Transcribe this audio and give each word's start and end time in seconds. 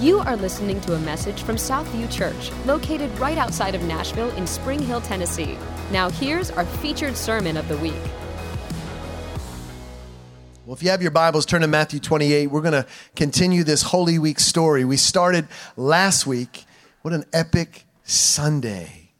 You 0.00 0.20
are 0.20 0.34
listening 0.34 0.80
to 0.82 0.94
a 0.94 0.98
message 1.00 1.42
from 1.42 1.56
Southview 1.56 2.10
Church, 2.10 2.50
located 2.64 3.10
right 3.18 3.36
outside 3.36 3.74
of 3.74 3.82
Nashville 3.82 4.30
in 4.30 4.46
Spring 4.46 4.78
Hill, 4.78 5.02
Tennessee. 5.02 5.58
Now, 5.92 6.08
here's 6.08 6.50
our 6.52 6.64
featured 6.64 7.18
sermon 7.18 7.58
of 7.58 7.68
the 7.68 7.76
week. 7.76 7.92
Well, 10.64 10.74
if 10.74 10.82
you 10.82 10.88
have 10.88 11.02
your 11.02 11.10
Bibles, 11.10 11.44
turn 11.44 11.60
to 11.60 11.66
Matthew 11.66 12.00
28. 12.00 12.46
We're 12.46 12.62
going 12.62 12.72
to 12.72 12.86
continue 13.14 13.62
this 13.62 13.82
Holy 13.82 14.18
Week 14.18 14.40
story. 14.40 14.86
We 14.86 14.96
started 14.96 15.46
last 15.76 16.26
week. 16.26 16.64
What 17.02 17.12
an 17.12 17.26
epic 17.34 17.84
Sunday. 18.02 19.10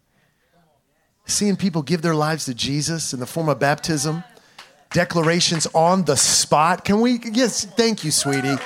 Seeing 1.26 1.56
people 1.56 1.82
give 1.82 2.00
their 2.00 2.14
lives 2.14 2.46
to 2.46 2.54
Jesus 2.54 3.12
in 3.12 3.20
the 3.20 3.26
form 3.26 3.50
of 3.50 3.58
baptism, 3.58 4.24
declarations 4.94 5.66
on 5.74 6.06
the 6.06 6.16
spot. 6.16 6.86
Can 6.86 7.02
we? 7.02 7.20
Yes, 7.22 7.66
thank 7.66 8.02
you, 8.02 8.10
sweetie. 8.10 8.56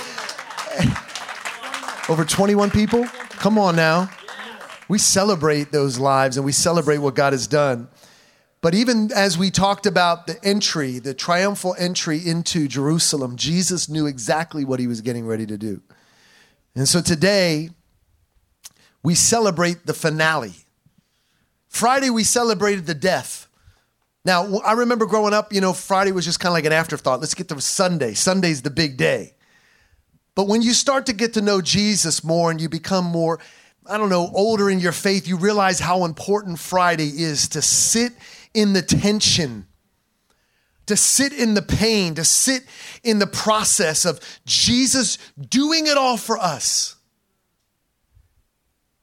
Over 2.07 2.27
21 2.27 2.71
people? 2.71 3.07
Come 3.31 3.59
on 3.59 3.77
now. 3.77 4.11
We 4.89 4.99
celebrate 4.99 5.73
those 5.73 5.99
lives 5.99 6.37
and 6.37 6.45
we 6.45 6.53
celebrate 6.53 6.99
what 6.99 7.15
God 7.15 7.33
has 7.33 7.47
done. 7.47 7.89
But 8.61 8.75
even 8.75 9.11
as 9.13 9.39
we 9.39 9.51
talked 9.51 9.87
about 9.87 10.27
the 10.27 10.43
entry, 10.45 10.99
the 10.99 11.15
triumphal 11.15 11.75
entry 11.79 12.19
into 12.19 12.69
Jerusalem, 12.69 13.37
Jesus 13.37 13.89
knew 13.89 14.07
exactly 14.07 14.67
what 14.67 14.81
he 14.81 14.87
was 14.87 15.01
getting 15.01 15.27
ready 15.27 15.47
to 15.47 15.57
do. 15.57 15.81
And 16.75 16.87
so 16.87 17.01
today, 17.01 17.71
we 19.03 19.15
celebrate 19.15 19.87
the 19.87 19.95
finale. 19.95 20.55
Friday, 21.69 22.11
we 22.11 22.25
celebrated 22.25 22.87
the 22.87 22.95
death. 22.95 23.49
Now, 24.27 24.59
I 24.59 24.73
remember 24.73 25.07
growing 25.07 25.33
up, 25.35 25.53
you 25.53 25.61
know, 25.61 25.73
Friday 25.73 26.13
was 26.13 26.25
just 26.25 26.41
kind 26.41 26.51
of 26.51 26.55
like 26.55 26.65
an 26.65 26.73
afterthought. 26.73 27.21
Let's 27.21 27.35
get 27.35 27.49
to 27.49 27.61
Sunday. 27.61 28.15
Sunday's 28.15 28.63
the 28.63 28.71
big 28.71 28.97
day. 28.97 29.34
But 30.35 30.49
when 30.49 30.63
you 30.63 30.73
start 30.73 31.07
to 31.07 31.13
get 31.13 31.35
to 31.35 31.41
know 31.41 31.61
Jesus 31.61 32.25
more 32.25 32.51
and 32.51 32.61
you 32.61 32.69
become 32.69 33.05
more, 33.05 33.39
I 33.87 33.99
don't 33.99 34.09
know, 34.09 34.31
older 34.35 34.71
in 34.71 34.81
your 34.81 34.93
faith, 34.93 35.29
you 35.29 35.37
realize 35.37 35.79
how 35.79 36.05
important 36.05 36.59
Friday 36.59 37.09
is 37.09 37.49
to 37.51 37.63
sit 37.63 38.13
in 38.53 38.73
the 38.73 38.83
tension, 38.83 39.67
to 40.87 40.97
sit 40.97 41.33
in 41.33 41.55
the 41.55 41.63
pain, 41.63 42.15
to 42.17 42.25
sit 42.25 42.65
in 43.03 43.19
the 43.19 43.27
process 43.27 44.05
of 44.05 44.21
Jesus 44.45 45.19
doing 45.39 45.87
it 45.87 45.97
all 45.97 46.17
for 46.17 46.39
us, 46.39 46.97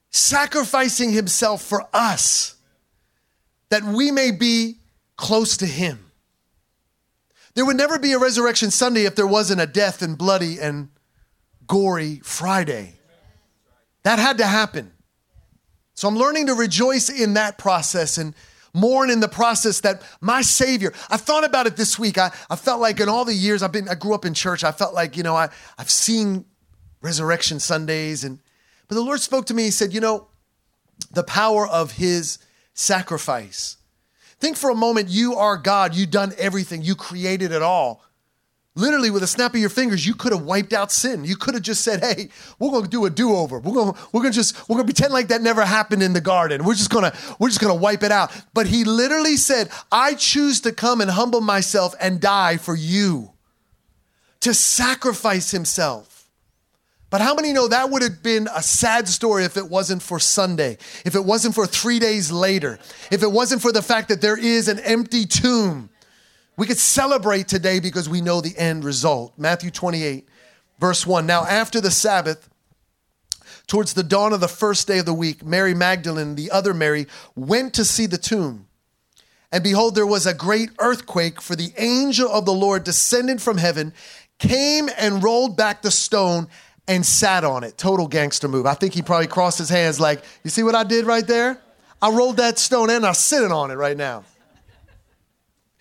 sacrificing 0.10 1.12
himself 1.12 1.62
for 1.62 1.88
us, 1.94 2.56
that 3.70 3.84
we 3.84 4.12
may 4.12 4.32
be 4.32 4.80
close 5.16 5.56
to 5.58 5.66
him. 5.66 6.12
There 7.54 7.66
would 7.66 7.78
never 7.78 8.00
be 8.00 8.14
a 8.14 8.20
resurrection 8.20 8.72
Sunday 8.72 9.06
if 9.06 9.16
there 9.16 9.28
wasn't 9.28 9.62
a 9.62 9.68
death 9.68 10.02
and 10.02 10.18
bloody 10.18 10.60
and 10.60 10.90
gory 11.68 12.20
Friday. 12.24 12.96
That 14.04 14.20
had 14.20 14.40
to 14.40 14.46
happen. 14.46 14.92
So 15.94 16.08
I'm 16.08 16.18
learning 16.18 16.48
to 16.48 16.54
rejoice 16.54 17.10
in 17.10 17.36
that 17.36 17.58
process 17.58 18.18
and 18.18 18.34
mourn 18.74 19.10
in 19.10 19.20
the 19.20 19.28
process 19.28 19.82
that 19.82 20.02
my 20.22 20.42
Savior, 20.42 20.94
I 21.10 21.18
thought 21.18 21.44
about 21.44 21.68
it 21.68 21.76
this 21.76 22.00
week. 22.00 22.18
I, 22.18 22.32
I 22.50 22.56
felt 22.56 22.82
like 22.82 23.00
in 23.00 23.10
all 23.10 23.26
the 23.26 23.34
years 23.34 23.62
I've 23.62 23.72
been, 23.72 23.90
I 23.90 23.96
grew 23.96 24.14
up 24.14 24.26
in 24.26 24.34
church, 24.34 24.64
I 24.64 24.72
felt 24.72 24.94
like, 24.94 25.18
you 25.18 25.24
know, 25.24 25.36
I, 25.36 25.50
I've 25.78 25.90
seen 25.90 26.46
resurrection 27.02 27.60
Sundays 27.60 28.24
and, 28.24 28.40
but 28.88 28.96
the 28.96 29.02
Lord 29.02 29.20
spoke 29.20 29.46
to 29.48 29.54
me, 29.54 29.64
He 29.64 29.72
said, 29.72 29.94
you 29.94 30.02
know, 30.02 30.28
the 31.12 31.24
power 31.24 31.68
of 31.68 31.94
His 31.94 32.40
sacrifice. 32.74 33.78
Think 34.40 34.58
for 34.58 34.70
a 34.70 34.76
moment, 34.76 35.10
you 35.10 35.36
are 35.36 35.58
God, 35.58 35.96
you've 35.96 36.12
done 36.12 36.34
everything, 36.38 36.82
you 36.82 36.96
created 36.96 37.52
it 37.52 37.62
all. 37.62 38.04
Literally, 38.74 39.10
with 39.10 39.22
a 39.22 39.28
snap 39.28 39.54
of 39.54 39.60
your 39.60 39.70
fingers, 39.70 40.08
you 40.08 40.14
could 40.14 40.32
have 40.32 40.44
wiped 40.44 40.72
out 40.72 40.94
sin. 40.94 41.26
You 41.26 41.36
could 41.36 41.56
have 41.56 41.64
just 41.64 41.84
said, 41.84 42.02
"Hey, 42.02 42.30
we're 42.58 42.72
to 42.82 42.88
do 42.88 43.06
a 43.06 43.10
do-over. 43.10 43.60
We're 43.60 43.74
going, 43.74 43.94
we're 44.14 44.24
to 44.24 44.32
just, 44.32 44.70
we're 44.70 44.78
to 44.78 44.86
pretend 44.86 45.12
like 45.12 45.28
that 45.28 45.42
never 45.42 45.66
happened 45.66 46.02
in 46.02 46.14
the 46.14 46.22
garden. 46.22 46.64
We're 46.64 46.76
just 46.76 46.90
to, 46.90 47.36
we're 47.38 47.50
just 47.50 47.60
to 47.60 47.74
wipe 47.74 48.02
it 48.02 48.14
out." 48.14 48.32
But 48.54 48.68
he 48.68 48.86
literally 48.86 49.36
said, 49.36 49.70
"I 49.92 50.14
choose 50.14 50.62
to 50.62 50.72
come 50.72 51.02
and 51.02 51.12
humble 51.12 51.42
myself 51.42 51.94
and 52.00 52.22
die 52.22 52.56
for 52.56 52.74
you, 52.74 53.32
to 54.40 54.54
sacrifice 54.54 55.52
himself." 55.52 56.30
But 57.10 57.20
how 57.20 57.36
many 57.36 57.52
know 57.52 57.68
that 57.68 57.90
would 57.90 58.04
have 58.04 58.24
been 58.24 58.48
a 58.56 58.64
sad 58.64 59.06
story 59.10 59.44
if 59.44 59.58
it 59.58 59.70
wasn't 59.70 60.02
for 60.02 60.18
Sunday, 60.18 60.78
if 61.04 61.14
it 61.14 61.26
wasn't 61.26 61.56
for 61.56 61.68
three 61.68 62.00
days 62.00 62.32
later, 62.32 62.80
if 63.12 63.22
it 63.22 63.30
wasn't 63.30 63.62
for 63.62 63.74
the 63.74 63.82
fact 63.82 64.08
that 64.08 64.22
there 64.22 64.38
is 64.38 64.70
an 64.70 64.80
empty 64.80 65.26
tomb? 65.26 65.90
We 66.62 66.68
could 66.68 66.78
celebrate 66.78 67.48
today 67.48 67.80
because 67.80 68.08
we 68.08 68.22
know 68.22 68.40
the 68.40 68.56
end 68.56 68.84
result. 68.84 69.34
Matthew 69.36 69.72
28, 69.72 70.28
verse 70.78 71.08
1. 71.08 71.26
Now, 71.26 71.44
after 71.44 71.82
the 71.82 71.90
Sabbath, 71.90 72.48
towards 73.66 73.96
the 73.96 74.04
dawn 74.04 74.32
of 74.32 74.42
the 74.42 74.48
first 74.48 74.88
day 74.88 75.00
of 75.00 75.08
the 75.08 75.14
week, 75.16 75.44
Mary 75.44 75.74
Magdalene, 75.74 76.36
the 76.36 76.52
other 76.52 76.76
Mary, 76.76 77.08
went 77.36 77.74
to 77.74 77.84
see 77.84 78.06
the 78.06 78.20
tomb. 78.20 78.68
And 79.52 79.64
behold, 79.64 79.96
there 79.96 80.06
was 80.06 80.28
a 80.28 80.36
great 80.36 80.70
earthquake, 80.78 81.42
for 81.42 81.56
the 81.56 81.74
angel 81.80 82.30
of 82.30 82.46
the 82.46 82.54
Lord 82.54 82.84
descended 82.84 83.42
from 83.42 83.58
heaven, 83.58 83.92
came 84.38 84.88
and 85.00 85.24
rolled 85.24 85.58
back 85.58 85.82
the 85.82 85.90
stone 85.90 86.48
and 86.88 87.04
sat 87.04 87.44
on 87.44 87.64
it. 87.64 87.76
Total 87.80 88.08
gangster 88.08 88.48
move. 88.48 88.68
I 88.68 88.76
think 88.76 88.94
he 88.94 89.02
probably 89.02 89.26
crossed 89.26 89.58
his 89.58 89.70
hands 89.70 90.00
like, 90.00 90.24
You 90.44 90.52
see 90.52 90.62
what 90.62 90.76
I 90.76 90.84
did 90.84 91.08
right 91.08 91.26
there? 91.26 91.60
I 92.04 92.12
rolled 92.12 92.38
that 92.38 92.60
stone 92.60 92.92
and 92.92 93.04
I'm 93.04 93.16
sitting 93.16 93.52
on 93.52 93.72
it 93.72 93.78
right 93.78 93.98
now. 93.98 94.26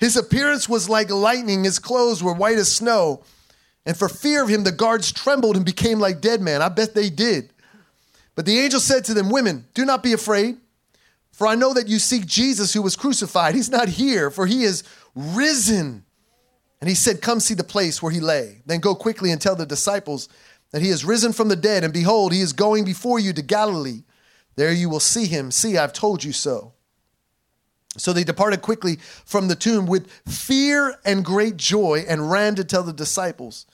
His 0.01 0.17
appearance 0.17 0.67
was 0.69 0.89
like 0.89 1.11
lightning, 1.11 1.63
his 1.63 1.79
clothes 1.79 2.23
were 2.23 2.33
white 2.33 2.57
as 2.57 2.73
snow. 2.73 3.23
And 3.85 3.97
for 3.97 4.09
fear 4.09 4.43
of 4.43 4.49
him, 4.49 4.65
the 4.65 4.73
guards 4.73 5.13
trembled 5.13 5.57
and 5.57 5.65
became 5.65 6.01
like 6.01 6.23
dead 6.23 6.41
men. 6.41 6.63
I 6.63 6.71
bet 6.71 6.95
they 6.95 7.11
did. 7.11 7.51
But 8.35 8.47
the 8.47 8.59
angel 8.59 8.81
said 8.81 9.05
to 9.05 9.15
them, 9.15 9.29
Women, 9.29 9.67
do 9.75 9.85
not 9.85 10.03
be 10.03 10.15
afraid, 10.15 10.57
for 11.33 11.47
I 11.47 11.55
know 11.55 11.75
that 11.75 11.89
you 11.89 11.99
seek 11.99 12.27
Jesus 12.27 12.73
who 12.73 12.81
was 12.81 12.97
crucified. 12.97 13.55
He's 13.55 13.71
not 13.71 13.89
here, 13.89 14.31
for 14.31 14.47
he 14.47 14.65
is 14.65 14.85
risen. 15.15 16.05
And 16.81 16.89
he 16.89 16.95
said, 16.95 17.21
Come 17.21 17.41
see 17.41 17.55
the 17.55 17.63
place 17.63 18.03
where 18.03 18.13
he 18.13 18.21
lay. 18.21 18.63
Then 18.65 18.81
go 18.81 18.95
quickly 18.95 19.31
and 19.31 19.41
tell 19.41 19.57
the 19.57 19.67
disciples 19.67 20.31
that 20.71 20.81
he 20.81 20.89
is 20.89 21.05
risen 21.05 21.33
from 21.33 21.49
the 21.49 21.57
dead, 21.57 21.85
and 21.85 21.93
behold, 21.93 22.33
he 22.33 22.41
is 22.41 22.55
going 22.55 22.85
before 22.85 23.19
you 23.19 23.35
to 23.35 23.43
Galilee. 23.43 24.05
There 24.57 24.73
you 24.73 24.89
will 24.89 25.01
see 25.01 25.27
him. 25.27 25.51
See, 25.51 25.77
I've 25.77 25.93
told 25.93 26.25
you 26.25 26.33
so. 26.33 26.73
So 27.97 28.13
they 28.13 28.25
departed 28.25 28.63
quickly 28.63 28.97
from 29.25 29.49
the 29.49 29.57
tomb 29.57 29.87
with 29.87 30.11
fear 30.29 30.97
and 31.05 31.25
great 31.25 31.57
joy 31.57 32.05
and 32.09 32.31
ran 32.31 32.55
to 32.55 32.65
tell 32.65 32.83
the 32.83 32.93
disciples. 32.93 33.67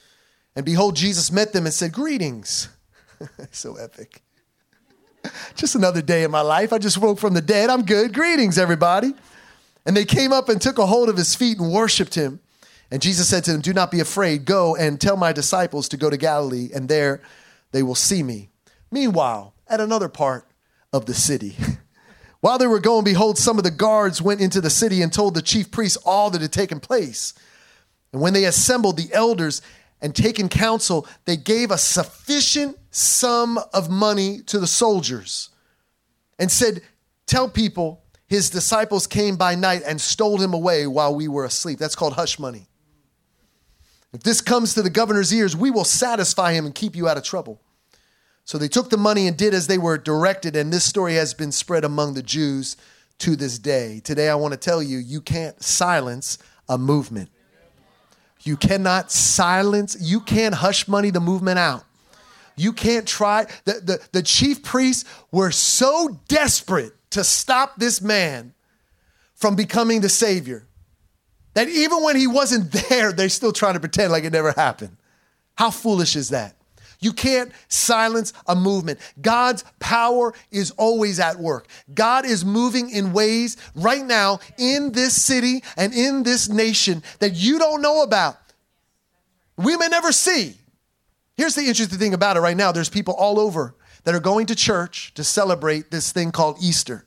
And 0.54 0.64
behold, 0.64 0.96
Jesus 0.96 1.30
met 1.30 1.52
them 1.52 1.66
and 1.66 1.74
said, 1.74 1.92
Greetings. 1.92 2.68
so 3.50 3.76
epic. 3.76 4.22
just 5.54 5.74
another 5.74 6.02
day 6.02 6.22
in 6.22 6.30
my 6.30 6.40
life. 6.40 6.72
I 6.72 6.78
just 6.78 6.98
woke 6.98 7.18
from 7.18 7.34
the 7.34 7.42
dead. 7.42 7.68
I'm 7.68 7.84
good. 7.84 8.14
Greetings, 8.14 8.58
everybody. 8.58 9.14
And 9.84 9.96
they 9.96 10.04
came 10.04 10.32
up 10.32 10.48
and 10.48 10.60
took 10.60 10.78
a 10.78 10.86
hold 10.86 11.08
of 11.08 11.16
his 11.16 11.34
feet 11.34 11.58
and 11.58 11.72
worshiped 11.72 12.14
him. 12.14 12.40
And 12.90 13.02
Jesus 13.02 13.28
said 13.28 13.44
to 13.44 13.52
them, 13.52 13.60
Do 13.60 13.72
not 13.72 13.90
be 13.90 14.00
afraid. 14.00 14.44
Go 14.44 14.76
and 14.76 15.00
tell 15.00 15.16
my 15.16 15.32
disciples 15.32 15.88
to 15.90 15.96
go 15.96 16.08
to 16.08 16.16
Galilee, 16.16 16.70
and 16.74 16.88
there 16.88 17.20
they 17.72 17.82
will 17.82 17.94
see 17.94 18.22
me. 18.22 18.48
Meanwhile, 18.90 19.54
at 19.68 19.80
another 19.80 20.08
part 20.08 20.48
of 20.92 21.06
the 21.06 21.14
city, 21.14 21.56
While 22.46 22.58
they 22.58 22.68
were 22.68 22.78
going, 22.78 23.02
behold, 23.02 23.38
some 23.38 23.58
of 23.58 23.64
the 23.64 23.72
guards 23.72 24.22
went 24.22 24.40
into 24.40 24.60
the 24.60 24.70
city 24.70 25.02
and 25.02 25.12
told 25.12 25.34
the 25.34 25.42
chief 25.42 25.72
priests 25.72 25.98
all 26.06 26.30
that 26.30 26.40
had 26.40 26.52
taken 26.52 26.78
place. 26.78 27.34
And 28.12 28.22
when 28.22 28.34
they 28.34 28.44
assembled 28.44 28.96
the 28.96 29.12
elders 29.12 29.62
and 30.00 30.14
taken 30.14 30.48
counsel, 30.48 31.08
they 31.24 31.36
gave 31.36 31.72
a 31.72 31.76
sufficient 31.76 32.78
sum 32.92 33.58
of 33.74 33.90
money 33.90 34.42
to 34.42 34.60
the 34.60 34.68
soldiers 34.68 35.48
and 36.38 36.48
said, 36.48 36.82
Tell 37.26 37.48
people 37.48 38.04
his 38.28 38.48
disciples 38.48 39.08
came 39.08 39.34
by 39.34 39.56
night 39.56 39.82
and 39.84 40.00
stole 40.00 40.40
him 40.40 40.54
away 40.54 40.86
while 40.86 41.16
we 41.16 41.26
were 41.26 41.46
asleep. 41.46 41.80
That's 41.80 41.96
called 41.96 42.12
hush 42.12 42.38
money. 42.38 42.68
If 44.12 44.22
this 44.22 44.40
comes 44.40 44.72
to 44.74 44.82
the 44.82 44.90
governor's 44.90 45.34
ears, 45.34 45.56
we 45.56 45.72
will 45.72 45.82
satisfy 45.82 46.52
him 46.52 46.64
and 46.64 46.72
keep 46.72 46.94
you 46.94 47.08
out 47.08 47.16
of 47.16 47.24
trouble. 47.24 47.60
So 48.46 48.58
they 48.58 48.68
took 48.68 48.90
the 48.90 48.96
money 48.96 49.26
and 49.26 49.36
did 49.36 49.54
as 49.54 49.66
they 49.66 49.76
were 49.76 49.98
directed, 49.98 50.54
and 50.54 50.72
this 50.72 50.84
story 50.84 51.14
has 51.14 51.34
been 51.34 51.50
spread 51.50 51.84
among 51.84 52.14
the 52.14 52.22
Jews 52.22 52.76
to 53.18 53.34
this 53.34 53.58
day. 53.58 54.00
Today, 54.04 54.28
I 54.28 54.36
want 54.36 54.52
to 54.52 54.56
tell 54.56 54.80
you, 54.80 54.98
you 54.98 55.20
can't 55.20 55.60
silence 55.60 56.38
a 56.68 56.78
movement. 56.78 57.28
You 58.44 58.56
cannot 58.56 59.10
silence, 59.10 59.96
you 60.00 60.20
can't 60.20 60.54
hush 60.54 60.86
money 60.86 61.10
the 61.10 61.18
movement 61.18 61.58
out. 61.58 61.84
You 62.54 62.72
can't 62.72 63.06
try. 63.06 63.46
The, 63.64 63.80
the, 63.80 64.08
the 64.12 64.22
chief 64.22 64.62
priests 64.62 65.04
were 65.32 65.50
so 65.50 66.20
desperate 66.28 66.92
to 67.10 67.24
stop 67.24 67.76
this 67.76 68.00
man 68.00 68.54
from 69.34 69.56
becoming 69.56 70.02
the 70.02 70.08
Savior 70.08 70.68
that 71.54 71.68
even 71.68 72.04
when 72.04 72.14
he 72.14 72.28
wasn't 72.28 72.70
there, 72.88 73.12
they're 73.12 73.28
still 73.28 73.52
trying 73.52 73.74
to 73.74 73.80
pretend 73.80 74.12
like 74.12 74.22
it 74.22 74.32
never 74.32 74.52
happened. 74.52 74.96
How 75.56 75.72
foolish 75.72 76.14
is 76.14 76.28
that? 76.28 76.55
You 77.00 77.12
can't 77.12 77.52
silence 77.68 78.32
a 78.46 78.54
movement. 78.54 78.98
God's 79.20 79.64
power 79.78 80.34
is 80.50 80.70
always 80.72 81.20
at 81.20 81.38
work. 81.38 81.68
God 81.94 82.24
is 82.24 82.44
moving 82.44 82.90
in 82.90 83.12
ways 83.12 83.56
right 83.74 84.04
now 84.04 84.40
in 84.58 84.92
this 84.92 85.20
city 85.20 85.62
and 85.76 85.92
in 85.92 86.22
this 86.22 86.48
nation 86.48 87.02
that 87.18 87.34
you 87.34 87.58
don't 87.58 87.82
know 87.82 88.02
about. 88.02 88.36
We 89.56 89.76
may 89.76 89.88
never 89.88 90.12
see. 90.12 90.54
Here's 91.36 91.54
the 91.54 91.66
interesting 91.66 91.98
thing 91.98 92.14
about 92.14 92.36
it 92.36 92.40
right 92.40 92.56
now 92.56 92.72
there's 92.72 92.88
people 92.88 93.14
all 93.14 93.38
over 93.38 93.74
that 94.04 94.14
are 94.14 94.20
going 94.20 94.46
to 94.46 94.54
church 94.54 95.12
to 95.14 95.24
celebrate 95.24 95.90
this 95.90 96.12
thing 96.12 96.30
called 96.30 96.58
Easter. 96.62 97.04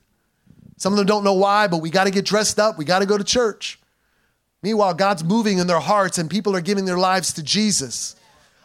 Some 0.78 0.94
of 0.94 0.98
them 0.98 1.06
don't 1.06 1.24
know 1.24 1.34
why, 1.34 1.68
but 1.68 1.78
we 1.78 1.90
got 1.90 2.06
to 2.06 2.12
get 2.12 2.26
dressed 2.26 2.60
up. 2.60 2.78
We 2.78 2.86
got 2.86 3.00
to 3.00 3.06
go 3.06 3.18
to 3.18 3.24
church. 3.24 3.80
Meanwhile, 4.62 4.96
God's 4.96 5.24
moving 5.24 5.58
in 5.58 5.68
their 5.68 5.80
hearts 5.80 6.18
and 6.18 6.30
people 6.30 6.56
are 6.56 6.62
giving 6.62 6.86
their 6.86 6.98
lives 6.98 7.34
to 7.34 7.44
Jesus. 7.44 8.16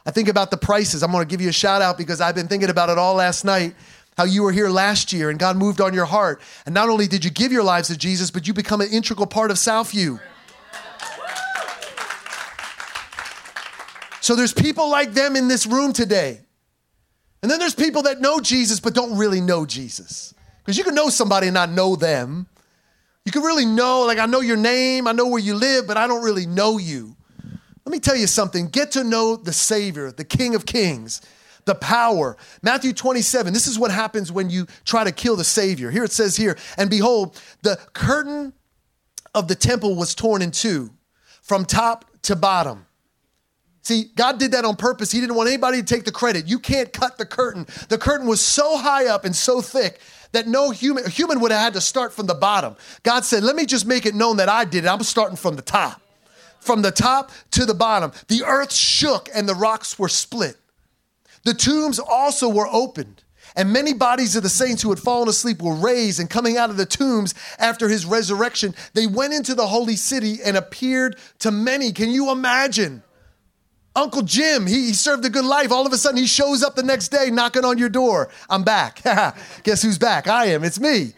I 0.06 0.10
think 0.10 0.28
about 0.28 0.50
the 0.50 0.56
prices. 0.56 1.02
I'm 1.02 1.12
going 1.12 1.24
to 1.24 1.30
give 1.30 1.40
you 1.40 1.48
a 1.48 1.52
shout 1.52 1.80
out 1.80 1.96
because 1.96 2.20
I've 2.20 2.34
been 2.34 2.48
thinking 2.48 2.70
about 2.70 2.90
it 2.90 2.98
all 2.98 3.14
last 3.14 3.44
night. 3.44 3.74
How 4.16 4.24
you 4.24 4.42
were 4.42 4.52
here 4.52 4.68
last 4.68 5.12
year 5.12 5.30
and 5.30 5.38
God 5.38 5.56
moved 5.56 5.80
on 5.80 5.92
your 5.92 6.04
heart. 6.04 6.40
And 6.66 6.74
not 6.74 6.88
only 6.88 7.08
did 7.08 7.24
you 7.24 7.30
give 7.30 7.50
your 7.50 7.64
lives 7.64 7.88
to 7.88 7.96
Jesus, 7.96 8.30
but 8.30 8.46
you 8.46 8.54
become 8.54 8.80
an 8.80 8.88
integral 8.88 9.26
part 9.26 9.50
of 9.50 9.56
Southview. 9.56 10.20
So 14.20 14.36
there's 14.36 14.54
people 14.54 14.88
like 14.88 15.12
them 15.12 15.36
in 15.36 15.48
this 15.48 15.66
room 15.66 15.92
today. 15.92 16.40
And 17.42 17.50
then 17.50 17.58
there's 17.58 17.74
people 17.74 18.02
that 18.02 18.20
know 18.20 18.40
Jesus 18.40 18.80
but 18.80 18.94
don't 18.94 19.18
really 19.18 19.40
know 19.40 19.66
Jesus. 19.66 20.32
Because 20.62 20.78
you 20.78 20.84
can 20.84 20.94
know 20.94 21.10
somebody 21.10 21.48
and 21.48 21.54
not 21.54 21.70
know 21.70 21.94
them. 21.94 22.46
You 23.26 23.32
can 23.32 23.42
really 23.42 23.66
know, 23.66 24.02
like, 24.06 24.18
I 24.18 24.26
know 24.26 24.40
your 24.40 24.56
name, 24.56 25.06
I 25.06 25.12
know 25.12 25.26
where 25.26 25.40
you 25.40 25.54
live, 25.54 25.86
but 25.86 25.96
I 25.96 26.06
don't 26.06 26.22
really 26.22 26.46
know 26.46 26.78
you. 26.78 27.16
Let 27.84 27.92
me 27.92 28.00
tell 28.00 28.16
you 28.16 28.26
something 28.26 28.68
get 28.68 28.92
to 28.92 29.04
know 29.04 29.36
the 29.36 29.52
Savior, 29.52 30.10
the 30.10 30.24
King 30.24 30.54
of 30.54 30.66
Kings, 30.66 31.20
the 31.64 31.74
power. 31.74 32.36
Matthew 32.62 32.92
27, 32.92 33.52
this 33.52 33.66
is 33.66 33.78
what 33.78 33.90
happens 33.90 34.32
when 34.32 34.50
you 34.50 34.66
try 34.84 35.04
to 35.04 35.12
kill 35.12 35.36
the 35.36 35.44
Savior. 35.44 35.90
Here 35.90 36.04
it 36.04 36.12
says 36.12 36.36
here, 36.36 36.56
and 36.78 36.88
behold, 36.88 37.40
the 37.62 37.78
curtain 37.92 38.52
of 39.34 39.48
the 39.48 39.54
temple 39.54 39.96
was 39.96 40.14
torn 40.14 40.42
in 40.42 40.50
two 40.50 40.90
from 41.42 41.64
top 41.64 42.04
to 42.22 42.36
bottom. 42.36 42.86
See, 43.82 44.10
God 44.16 44.38
did 44.38 44.52
that 44.52 44.64
on 44.64 44.76
purpose. 44.76 45.12
He 45.12 45.20
didn't 45.20 45.36
want 45.36 45.48
anybody 45.48 45.80
to 45.80 45.84
take 45.84 46.04
the 46.04 46.12
credit. 46.12 46.48
You 46.48 46.58
can't 46.58 46.90
cut 46.90 47.18
the 47.18 47.26
curtain. 47.26 47.66
The 47.90 47.98
curtain 47.98 48.26
was 48.26 48.40
so 48.40 48.78
high 48.78 49.08
up 49.08 49.26
and 49.26 49.36
so 49.36 49.60
thick 49.60 50.00
that 50.32 50.48
no 50.48 50.70
human 50.70 51.08
human 51.10 51.38
would 51.40 51.50
have 51.50 51.60
had 51.60 51.74
to 51.74 51.82
start 51.82 52.14
from 52.14 52.26
the 52.26 52.34
bottom. 52.34 52.76
God 53.02 53.26
said, 53.26 53.44
"Let 53.44 53.56
me 53.56 53.66
just 53.66 53.84
make 53.84 54.06
it 54.06 54.14
known 54.14 54.38
that 54.38 54.48
I 54.48 54.64
did 54.64 54.86
it. 54.86 54.88
I'm 54.88 55.02
starting 55.02 55.36
from 55.36 55.56
the 55.56 55.62
top." 55.62 56.00
From 56.64 56.80
the 56.82 56.90
top 56.90 57.30
to 57.52 57.66
the 57.66 57.74
bottom. 57.74 58.12
The 58.28 58.42
earth 58.44 58.72
shook 58.72 59.28
and 59.34 59.46
the 59.46 59.54
rocks 59.54 59.98
were 59.98 60.08
split. 60.08 60.56
The 61.44 61.52
tombs 61.52 61.98
also 61.98 62.48
were 62.48 62.66
opened. 62.66 63.22
And 63.54 63.72
many 63.72 63.92
bodies 63.92 64.34
of 64.34 64.42
the 64.42 64.48
saints 64.48 64.82
who 64.82 64.90
had 64.90 64.98
fallen 64.98 65.28
asleep 65.28 65.62
were 65.62 65.74
raised, 65.74 66.18
and 66.18 66.28
coming 66.28 66.56
out 66.56 66.70
of 66.70 66.76
the 66.76 66.86
tombs 66.86 67.34
after 67.58 67.88
his 67.88 68.04
resurrection, 68.04 68.74
they 68.94 69.06
went 69.06 69.32
into 69.32 69.54
the 69.54 69.66
holy 69.66 69.94
city 69.94 70.38
and 70.44 70.56
appeared 70.56 71.16
to 71.40 71.52
many. 71.52 71.92
Can 71.92 72.10
you 72.10 72.32
imagine? 72.32 73.02
Uncle 73.94 74.22
Jim, 74.22 74.66
he, 74.66 74.86
he, 74.86 74.92
served 74.92 75.24
a 75.24 75.30
good 75.30 75.44
life. 75.44 75.70
All 75.70 75.86
of 75.86 75.92
a 75.92 75.98
sudden, 75.98 76.18
he 76.18 76.26
shows 76.26 76.64
up 76.64 76.74
the 76.74 76.82
next 76.82 77.08
day 77.08 77.30
knocking 77.30 77.64
on 77.64 77.78
your 77.78 77.88
door. 77.90 78.28
I'm 78.50 78.64
back. 78.64 79.02
Guess 79.62 79.82
who's 79.82 79.98
back? 79.98 80.26
I 80.26 80.46
am. 80.46 80.64
It's 80.64 80.80
me. 80.80 81.12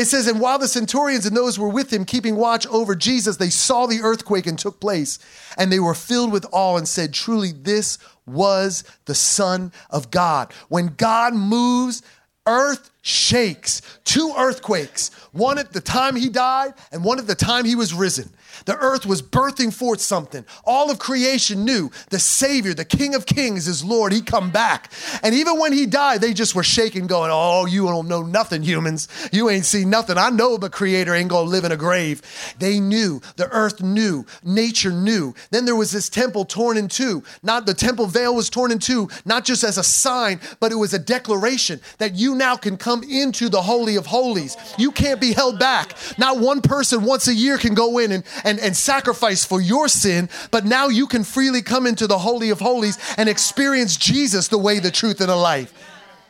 It 0.00 0.06
says, 0.06 0.26
And 0.26 0.40
while 0.40 0.58
the 0.58 0.66
centurions 0.66 1.26
and 1.26 1.36
those 1.36 1.58
were 1.58 1.68
with 1.68 1.92
him 1.92 2.06
keeping 2.06 2.36
watch 2.36 2.66
over 2.68 2.94
Jesus, 2.94 3.36
they 3.36 3.50
saw 3.50 3.84
the 3.84 4.00
earthquake 4.00 4.46
and 4.46 4.58
took 4.58 4.80
place. 4.80 5.18
And 5.58 5.70
they 5.70 5.78
were 5.78 5.92
filled 5.92 6.32
with 6.32 6.46
awe 6.52 6.78
and 6.78 6.88
said, 6.88 7.12
Truly, 7.12 7.52
this 7.52 7.98
was 8.24 8.82
the 9.04 9.14
Son 9.14 9.74
of 9.90 10.10
God. 10.10 10.54
When 10.70 10.94
God 10.96 11.34
moves, 11.34 12.02
earth 12.46 12.90
shakes. 13.02 13.82
Two 14.04 14.32
earthquakes, 14.38 15.10
one 15.32 15.58
at 15.58 15.74
the 15.74 15.82
time 15.82 16.16
he 16.16 16.30
died 16.30 16.72
and 16.90 17.04
one 17.04 17.18
at 17.18 17.26
the 17.26 17.34
time 17.34 17.66
he 17.66 17.76
was 17.76 17.92
risen. 17.92 18.30
The 18.66 18.76
earth 18.76 19.06
was 19.06 19.22
birthing 19.22 19.72
forth 19.72 20.00
something. 20.00 20.44
All 20.64 20.90
of 20.90 20.98
creation 20.98 21.64
knew 21.64 21.90
the 22.10 22.18
Savior, 22.18 22.74
the 22.74 22.84
King 22.84 23.14
of 23.14 23.26
Kings, 23.26 23.66
is 23.68 23.84
Lord. 23.84 24.12
He 24.12 24.20
come 24.20 24.50
back. 24.50 24.92
And 25.22 25.34
even 25.34 25.58
when 25.58 25.72
he 25.72 25.86
died, 25.86 26.20
they 26.20 26.34
just 26.34 26.54
were 26.54 26.62
shaking, 26.62 27.06
going, 27.06 27.30
Oh, 27.32 27.66
you 27.66 27.86
don't 27.86 28.08
know 28.08 28.22
nothing, 28.22 28.62
humans. 28.62 29.08
You 29.32 29.50
ain't 29.50 29.64
seen 29.64 29.90
nothing. 29.90 30.18
I 30.18 30.30
know 30.30 30.56
the 30.56 30.70
Creator 30.70 31.14
ain't 31.14 31.30
gonna 31.30 31.48
live 31.48 31.64
in 31.64 31.72
a 31.72 31.76
grave. 31.76 32.22
They 32.58 32.80
knew, 32.80 33.20
the 33.36 33.48
earth 33.50 33.82
knew, 33.82 34.26
nature 34.44 34.92
knew. 34.92 35.34
Then 35.50 35.64
there 35.64 35.76
was 35.76 35.92
this 35.92 36.08
temple 36.08 36.44
torn 36.44 36.76
in 36.76 36.88
two. 36.88 37.22
Not 37.42 37.66
the 37.66 37.74
temple 37.74 38.06
veil 38.06 38.34
was 38.34 38.50
torn 38.50 38.72
in 38.72 38.78
two, 38.78 39.08
not 39.24 39.44
just 39.44 39.64
as 39.64 39.78
a 39.78 39.82
sign, 39.82 40.40
but 40.58 40.72
it 40.72 40.76
was 40.76 40.94
a 40.94 40.98
declaration 40.98 41.80
that 41.98 42.14
you 42.14 42.34
now 42.34 42.56
can 42.56 42.76
come 42.76 43.02
into 43.02 43.48
the 43.48 43.62
Holy 43.62 43.96
of 43.96 44.06
Holies. 44.06 44.56
You 44.78 44.90
can't 44.90 45.20
be 45.20 45.32
held 45.32 45.58
back. 45.58 45.94
Not 46.18 46.38
one 46.38 46.60
person 46.60 47.04
once 47.04 47.28
a 47.28 47.34
year 47.34 47.58
can 47.58 47.74
go 47.74 47.98
in 47.98 48.12
and, 48.12 48.24
and, 48.44 48.49
and 48.58 48.76
sacrifice 48.76 49.44
for 49.44 49.60
your 49.60 49.88
sin, 49.88 50.28
but 50.50 50.64
now 50.64 50.88
you 50.88 51.06
can 51.06 51.22
freely 51.22 51.62
come 51.62 51.86
into 51.86 52.06
the 52.06 52.18
Holy 52.18 52.50
of 52.50 52.60
Holies 52.60 52.98
and 53.16 53.28
experience 53.28 53.96
Jesus, 53.96 54.48
the 54.48 54.58
way, 54.58 54.78
the 54.78 54.90
truth, 54.90 55.20
and 55.20 55.28
the 55.28 55.36
life. 55.36 55.72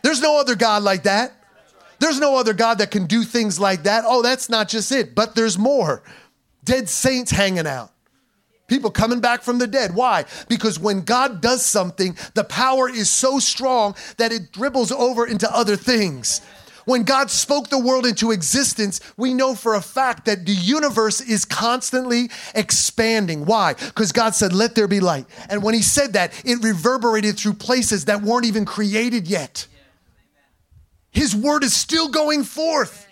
There's 0.03 0.21
no 0.21 0.39
other 0.41 0.57
God 0.57 0.83
like 0.83 1.05
that. 1.05 1.33
There's 1.99 2.19
no 2.19 2.37
other 2.37 2.55
God 2.55 2.79
that 2.79 2.91
can 2.91 3.07
do 3.07 3.23
things 3.23 3.61
like 3.61 3.85
that. 3.85 4.05
Oh, 4.07 4.23
that's 4.23 4.49
not 4.49 4.69
just 4.69 4.91
it, 4.91 5.15
but 5.15 5.35
there's 5.35 5.59
more. 5.59 6.03
Dead 6.65 6.89
saints 6.89 7.31
hanging 7.31 7.67
out. 7.67 7.93
People 8.67 8.91
coming 8.91 9.21
back 9.21 9.43
from 9.43 9.59
the 9.59 9.67
dead. 9.67 9.95
Why? 9.95 10.25
Because 10.49 10.79
when 10.79 11.03
God 11.03 11.41
does 11.41 11.67
something, 11.67 12.17
the 12.35 12.45
power 12.45 12.89
is 12.89 13.11
so 13.11 13.39
strong 13.39 13.97
that 14.17 14.33
it 14.33 14.53
dribbles 14.53 14.93
over 14.93 15.27
into 15.27 15.53
other 15.53 15.77
things. 15.77 16.41
When 16.91 17.05
God 17.05 17.31
spoke 17.31 17.69
the 17.69 17.79
world 17.79 18.05
into 18.05 18.33
existence, 18.33 18.99
we 19.17 19.33
know 19.33 19.55
for 19.55 19.77
a 19.77 19.81
fact 19.81 20.25
that 20.25 20.45
the 20.45 20.51
universe 20.51 21.21
is 21.21 21.45
constantly 21.45 22.31
expanding. 22.53 23.45
Why? 23.45 23.75
Because 23.75 24.11
God 24.11 24.35
said, 24.35 24.53
Let 24.53 24.75
there 24.75 24.89
be 24.89 24.99
light. 24.99 25.27
And 25.49 25.63
when 25.63 25.75
He 25.75 25.83
said 25.83 26.15
that, 26.15 26.33
it 26.45 26.61
reverberated 26.65 27.39
through 27.39 27.53
places 27.55 28.07
that 28.07 28.23
weren't 28.23 28.45
even 28.45 28.65
created 28.65 29.29
yet. 29.29 29.69
His 31.13 31.33
word 31.33 31.63
is 31.63 31.77
still 31.77 32.09
going 32.09 32.43
forth. 32.43 33.07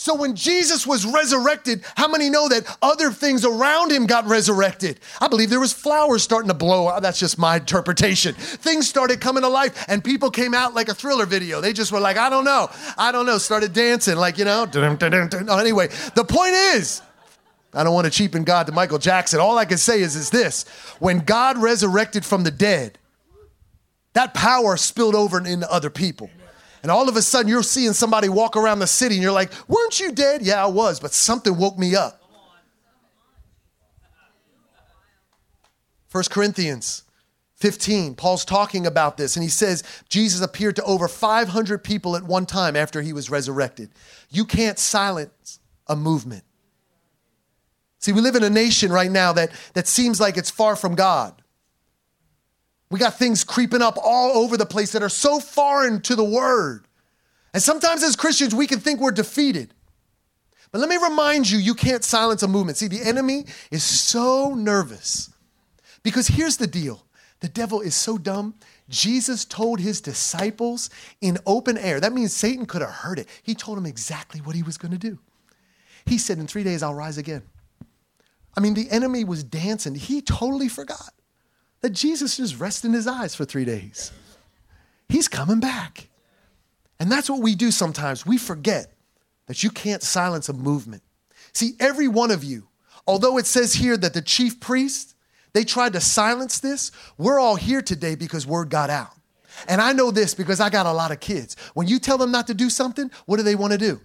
So 0.00 0.14
when 0.14 0.36
Jesus 0.36 0.86
was 0.86 1.04
resurrected, 1.04 1.84
how 1.96 2.06
many 2.06 2.30
know 2.30 2.48
that 2.48 2.78
other 2.80 3.10
things 3.10 3.44
around 3.44 3.90
him 3.90 4.06
got 4.06 4.26
resurrected? 4.26 5.00
I 5.20 5.26
believe 5.26 5.50
there 5.50 5.58
was 5.58 5.72
flowers 5.72 6.22
starting 6.22 6.46
to 6.48 6.54
blow. 6.54 7.00
That's 7.00 7.18
just 7.18 7.36
my 7.36 7.56
interpretation. 7.56 8.36
Things 8.36 8.88
started 8.88 9.20
coming 9.20 9.42
to 9.42 9.48
life 9.48 9.84
and 9.88 10.02
people 10.02 10.30
came 10.30 10.54
out 10.54 10.72
like 10.72 10.88
a 10.88 10.94
thriller 10.94 11.26
video. 11.26 11.60
They 11.60 11.72
just 11.72 11.90
were 11.90 11.98
like, 11.98 12.16
I 12.16 12.30
don't 12.30 12.44
know. 12.44 12.70
I 12.96 13.10
don't 13.10 13.26
know. 13.26 13.38
Started 13.38 13.72
dancing 13.72 14.16
like, 14.16 14.38
you 14.38 14.44
know. 14.44 14.62
Anyway, 14.72 15.88
the 16.14 16.24
point 16.24 16.52
is, 16.52 17.02
I 17.74 17.82
don't 17.82 17.92
want 17.92 18.04
to 18.04 18.12
cheapen 18.12 18.44
God 18.44 18.66
to 18.68 18.72
Michael 18.72 18.98
Jackson. 18.98 19.40
All 19.40 19.58
I 19.58 19.64
can 19.64 19.78
say 19.78 20.00
is, 20.00 20.14
is 20.14 20.30
this. 20.30 20.64
When 21.00 21.18
God 21.18 21.58
resurrected 21.58 22.24
from 22.24 22.44
the 22.44 22.52
dead, 22.52 22.98
that 24.12 24.32
power 24.32 24.76
spilled 24.76 25.16
over 25.16 25.44
into 25.44 25.70
other 25.70 25.90
people. 25.90 26.30
And 26.88 26.96
all 26.96 27.06
of 27.06 27.16
a 27.16 27.20
sudden, 27.20 27.50
you're 27.50 27.62
seeing 27.62 27.92
somebody 27.92 28.30
walk 28.30 28.56
around 28.56 28.78
the 28.78 28.86
city 28.86 29.16
and 29.16 29.22
you're 29.22 29.30
like, 29.30 29.52
Weren't 29.68 30.00
you 30.00 30.10
dead? 30.10 30.40
Yeah, 30.40 30.64
I 30.64 30.68
was, 30.68 31.00
but 31.00 31.12
something 31.12 31.54
woke 31.58 31.76
me 31.76 31.94
up. 31.94 32.18
1 36.10 36.24
Corinthians 36.30 37.02
15, 37.56 38.14
Paul's 38.14 38.46
talking 38.46 38.86
about 38.86 39.18
this, 39.18 39.36
and 39.36 39.42
he 39.42 39.50
says 39.50 39.84
Jesus 40.08 40.40
appeared 40.40 40.76
to 40.76 40.84
over 40.84 41.08
500 41.08 41.84
people 41.84 42.16
at 42.16 42.22
one 42.22 42.46
time 42.46 42.74
after 42.74 43.02
he 43.02 43.12
was 43.12 43.28
resurrected. 43.28 43.90
You 44.30 44.46
can't 44.46 44.78
silence 44.78 45.60
a 45.88 45.94
movement. 45.94 46.44
See, 47.98 48.12
we 48.12 48.22
live 48.22 48.34
in 48.34 48.42
a 48.42 48.48
nation 48.48 48.90
right 48.90 49.10
now 49.10 49.34
that, 49.34 49.50
that 49.74 49.86
seems 49.86 50.22
like 50.22 50.38
it's 50.38 50.50
far 50.50 50.74
from 50.74 50.94
God. 50.94 51.42
We 52.90 52.98
got 52.98 53.14
things 53.14 53.44
creeping 53.44 53.82
up 53.82 53.98
all 54.02 54.38
over 54.38 54.56
the 54.56 54.66
place 54.66 54.92
that 54.92 55.02
are 55.02 55.08
so 55.08 55.40
foreign 55.40 56.00
to 56.02 56.16
the 56.16 56.24
word. 56.24 56.86
And 57.52 57.62
sometimes 57.62 58.02
as 58.02 58.16
Christians, 58.16 58.54
we 58.54 58.66
can 58.66 58.80
think 58.80 59.00
we're 59.00 59.10
defeated. 59.10 59.74
But 60.70 60.80
let 60.80 60.88
me 60.88 60.96
remind 60.96 61.50
you, 61.50 61.58
you 61.58 61.74
can't 61.74 62.04
silence 62.04 62.42
a 62.42 62.48
movement. 62.48 62.78
See, 62.78 62.88
the 62.88 63.02
enemy 63.02 63.46
is 63.70 63.82
so 63.82 64.54
nervous 64.54 65.30
because 66.02 66.28
here's 66.28 66.56
the 66.58 66.66
deal 66.66 67.04
the 67.40 67.48
devil 67.48 67.80
is 67.80 67.94
so 67.94 68.18
dumb. 68.18 68.54
Jesus 68.88 69.44
told 69.44 69.80
his 69.80 70.00
disciples 70.00 70.90
in 71.20 71.38
open 71.46 71.78
air, 71.78 72.00
that 72.00 72.12
means 72.12 72.32
Satan 72.32 72.66
could 72.66 72.80
have 72.80 72.90
heard 72.90 73.18
it. 73.18 73.28
He 73.42 73.54
told 73.54 73.76
them 73.76 73.86
exactly 73.86 74.40
what 74.40 74.56
he 74.56 74.62
was 74.62 74.78
going 74.78 74.92
to 74.92 74.98
do. 74.98 75.18
He 76.06 76.18
said, 76.18 76.38
In 76.38 76.46
three 76.46 76.64
days, 76.64 76.82
I'll 76.82 76.94
rise 76.94 77.18
again. 77.18 77.42
I 78.56 78.60
mean, 78.60 78.74
the 78.74 78.90
enemy 78.90 79.24
was 79.24 79.44
dancing. 79.44 79.94
He 79.94 80.20
totally 80.20 80.68
forgot 80.68 81.12
that 81.80 81.90
Jesus 81.90 82.36
just 82.36 82.58
rested 82.58 82.92
his 82.92 83.06
eyes 83.06 83.34
for 83.34 83.44
three 83.44 83.64
days. 83.64 84.12
He's 85.08 85.28
coming 85.28 85.60
back. 85.60 86.08
And 87.00 87.10
that's 87.10 87.30
what 87.30 87.40
we 87.40 87.54
do 87.54 87.70
sometimes. 87.70 88.26
We 88.26 88.38
forget 88.38 88.92
that 89.46 89.62
you 89.62 89.70
can't 89.70 90.02
silence 90.02 90.48
a 90.48 90.52
movement. 90.52 91.02
See, 91.52 91.72
every 91.80 92.08
one 92.08 92.30
of 92.30 92.44
you, 92.44 92.68
although 93.06 93.38
it 93.38 93.46
says 93.46 93.74
here 93.74 93.96
that 93.96 94.14
the 94.14 94.22
chief 94.22 94.60
priest, 94.60 95.14
they 95.52 95.64
tried 95.64 95.92
to 95.94 96.00
silence 96.00 96.58
this, 96.58 96.90
we're 97.16 97.38
all 97.38 97.56
here 97.56 97.82
today 97.82 98.14
because 98.14 98.46
word 98.46 98.68
got 98.68 98.90
out. 98.90 99.12
And 99.66 99.80
I 99.80 99.92
know 99.92 100.10
this 100.10 100.34
because 100.34 100.60
I 100.60 100.70
got 100.70 100.86
a 100.86 100.92
lot 100.92 101.10
of 101.10 101.20
kids. 101.20 101.56
When 101.74 101.88
you 101.88 101.98
tell 101.98 102.18
them 102.18 102.30
not 102.30 102.46
to 102.48 102.54
do 102.54 102.70
something, 102.70 103.10
what 103.26 103.38
do 103.38 103.42
they 103.42 103.56
want 103.56 103.72
to 103.72 103.78
do? 103.78 104.00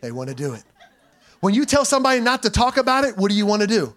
They 0.00 0.12
want 0.12 0.28
to 0.28 0.34
do 0.34 0.52
it. 0.52 0.64
When 1.40 1.54
you 1.54 1.64
tell 1.64 1.84
somebody 1.84 2.20
not 2.20 2.42
to 2.42 2.50
talk 2.50 2.76
about 2.76 3.04
it, 3.04 3.16
what 3.16 3.30
do 3.30 3.36
you 3.36 3.46
want 3.46 3.62
to 3.62 3.68
do? 3.68 3.94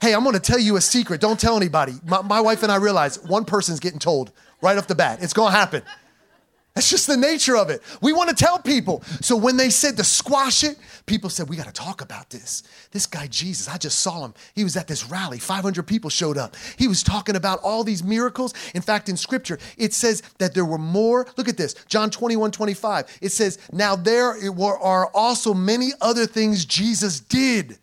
Hey, 0.00 0.14
I'm 0.14 0.24
gonna 0.24 0.40
tell 0.40 0.58
you 0.58 0.76
a 0.76 0.80
secret. 0.80 1.20
Don't 1.20 1.38
tell 1.38 1.56
anybody. 1.56 1.94
My, 2.06 2.22
my 2.22 2.40
wife 2.40 2.62
and 2.62 2.72
I 2.72 2.76
realize 2.76 3.22
one 3.22 3.44
person's 3.44 3.80
getting 3.80 3.98
told 3.98 4.32
right 4.62 4.78
off 4.78 4.86
the 4.86 4.94
bat. 4.94 5.18
It's 5.22 5.34
gonna 5.34 5.50
happen. 5.50 5.82
That's 6.74 6.88
just 6.88 7.08
the 7.08 7.16
nature 7.16 7.56
of 7.56 7.68
it. 7.68 7.82
We 8.00 8.12
want 8.12 8.30
to 8.30 8.34
tell 8.34 8.58
people. 8.58 9.02
So 9.20 9.36
when 9.36 9.56
they 9.56 9.70
said 9.70 9.96
to 9.96 10.04
squash 10.04 10.62
it, 10.62 10.78
people 11.04 11.28
said, 11.28 11.48
We 11.48 11.56
got 11.56 11.66
to 11.66 11.72
talk 11.72 12.00
about 12.00 12.30
this. 12.30 12.62
This 12.92 13.06
guy, 13.06 13.26
Jesus, 13.26 13.68
I 13.68 13.76
just 13.76 13.98
saw 13.98 14.24
him. 14.24 14.34
He 14.54 14.62
was 14.62 14.76
at 14.76 14.86
this 14.86 15.04
rally. 15.10 15.38
500 15.38 15.82
people 15.82 16.10
showed 16.10 16.38
up. 16.38 16.54
He 16.78 16.86
was 16.86 17.02
talking 17.02 17.34
about 17.34 17.58
all 17.64 17.82
these 17.82 18.04
miracles. 18.04 18.54
In 18.72 18.82
fact, 18.82 19.08
in 19.08 19.16
scripture, 19.16 19.58
it 19.76 19.92
says 19.92 20.22
that 20.38 20.54
there 20.54 20.64
were 20.64 20.78
more. 20.78 21.26
Look 21.36 21.48
at 21.48 21.56
this 21.56 21.74
John 21.88 22.08
21 22.08 22.52
25. 22.52 23.18
It 23.20 23.32
says, 23.32 23.58
Now 23.72 23.96
there 23.96 24.36
are 24.56 25.10
also 25.12 25.52
many 25.52 25.90
other 26.00 26.24
things 26.24 26.64
Jesus 26.64 27.18
did. 27.18 27.79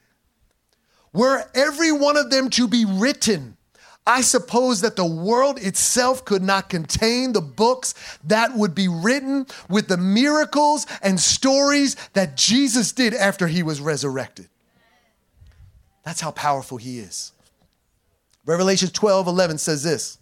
Were 1.13 1.43
every 1.53 1.91
one 1.91 2.17
of 2.17 2.29
them 2.29 2.49
to 2.51 2.67
be 2.67 2.85
written, 2.85 3.57
I 4.05 4.21
suppose 4.21 4.81
that 4.81 4.95
the 4.95 5.05
world 5.05 5.59
itself 5.59 6.23
could 6.23 6.41
not 6.41 6.69
contain 6.69 7.33
the 7.33 7.41
books 7.41 7.93
that 8.23 8.55
would 8.55 8.73
be 8.73 8.87
written 8.87 9.47
with 9.69 9.89
the 9.89 9.97
miracles 9.97 10.87
and 11.01 11.19
stories 11.19 11.97
that 12.13 12.37
Jesus 12.37 12.93
did 12.93 13.13
after 13.13 13.47
he 13.47 13.63
was 13.63 13.81
resurrected. 13.81 14.47
That's 16.03 16.21
how 16.21 16.31
powerful 16.31 16.77
he 16.77 16.99
is. 16.99 17.33
Revelation 18.45 18.87
12 18.87 19.27
11 19.27 19.57
says 19.57 19.83
this 19.83 20.19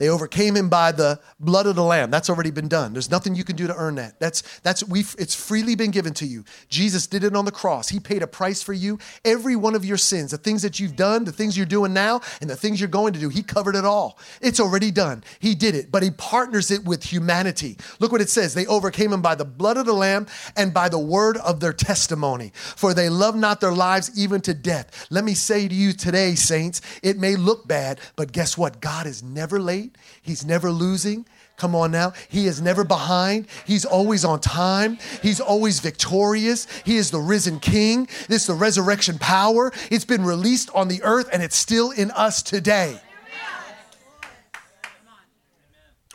they 0.00 0.08
overcame 0.08 0.56
him 0.56 0.70
by 0.70 0.92
the 0.92 1.20
blood 1.38 1.66
of 1.66 1.76
the 1.76 1.84
lamb. 1.84 2.10
That's 2.10 2.30
already 2.30 2.50
been 2.50 2.68
done. 2.68 2.94
There's 2.94 3.10
nothing 3.10 3.34
you 3.34 3.44
can 3.44 3.54
do 3.54 3.66
to 3.66 3.76
earn 3.76 3.96
that. 3.96 4.18
That's 4.18 4.40
that's 4.60 4.82
we 4.82 5.00
it's 5.18 5.34
freely 5.34 5.74
been 5.74 5.90
given 5.90 6.14
to 6.14 6.26
you. 6.26 6.44
Jesus 6.70 7.06
did 7.06 7.22
it 7.22 7.36
on 7.36 7.44
the 7.44 7.52
cross. 7.52 7.90
He 7.90 8.00
paid 8.00 8.22
a 8.22 8.26
price 8.26 8.62
for 8.62 8.72
you. 8.72 8.98
Every 9.26 9.56
one 9.56 9.74
of 9.74 9.84
your 9.84 9.98
sins, 9.98 10.30
the 10.30 10.38
things 10.38 10.62
that 10.62 10.80
you've 10.80 10.96
done, 10.96 11.24
the 11.24 11.32
things 11.32 11.54
you're 11.54 11.66
doing 11.66 11.92
now, 11.92 12.22
and 12.40 12.48
the 12.48 12.56
things 12.56 12.80
you're 12.80 12.88
going 12.88 13.12
to 13.12 13.20
do, 13.20 13.28
he 13.28 13.42
covered 13.42 13.76
it 13.76 13.84
all. 13.84 14.18
It's 14.40 14.58
already 14.58 14.90
done. 14.90 15.22
He 15.38 15.54
did 15.54 15.74
it, 15.74 15.92
but 15.92 16.02
he 16.02 16.10
partners 16.10 16.70
it 16.70 16.82
with 16.86 17.04
humanity. 17.04 17.76
Look 17.98 18.10
what 18.10 18.22
it 18.22 18.30
says. 18.30 18.54
They 18.54 18.66
overcame 18.66 19.12
him 19.12 19.20
by 19.20 19.34
the 19.34 19.44
blood 19.44 19.76
of 19.76 19.84
the 19.84 19.92
lamb 19.92 20.28
and 20.56 20.72
by 20.72 20.88
the 20.88 20.98
word 20.98 21.36
of 21.36 21.60
their 21.60 21.74
testimony. 21.74 22.52
For 22.54 22.94
they 22.94 23.10
love 23.10 23.36
not 23.36 23.60
their 23.60 23.72
lives 23.72 24.10
even 24.18 24.40
to 24.42 24.54
death. 24.54 25.06
Let 25.10 25.24
me 25.24 25.34
say 25.34 25.68
to 25.68 25.74
you 25.74 25.92
today, 25.92 26.36
saints, 26.36 26.80
it 27.02 27.18
may 27.18 27.36
look 27.36 27.68
bad, 27.68 28.00
but 28.16 28.32
guess 28.32 28.56
what? 28.56 28.80
God 28.80 29.06
is 29.06 29.22
never 29.22 29.60
late. 29.60 29.89
He's 30.22 30.44
never 30.44 30.70
losing. 30.70 31.26
Come 31.56 31.74
on 31.74 31.90
now. 31.90 32.14
He 32.30 32.46
is 32.46 32.62
never 32.62 32.84
behind. 32.84 33.46
He's 33.66 33.84
always 33.84 34.24
on 34.24 34.40
time. 34.40 34.98
He's 35.22 35.40
always 35.40 35.78
victorious. 35.80 36.66
He 36.86 36.96
is 36.96 37.10
the 37.10 37.20
risen 37.20 37.60
king. 37.60 38.06
This 38.28 38.42
is 38.42 38.46
the 38.46 38.54
resurrection 38.54 39.18
power. 39.18 39.70
It's 39.90 40.06
been 40.06 40.24
released 40.24 40.70
on 40.74 40.88
the 40.88 41.02
earth 41.02 41.28
and 41.32 41.42
it's 41.42 41.56
still 41.56 41.90
in 41.90 42.10
us 42.12 42.42
today. 42.42 42.98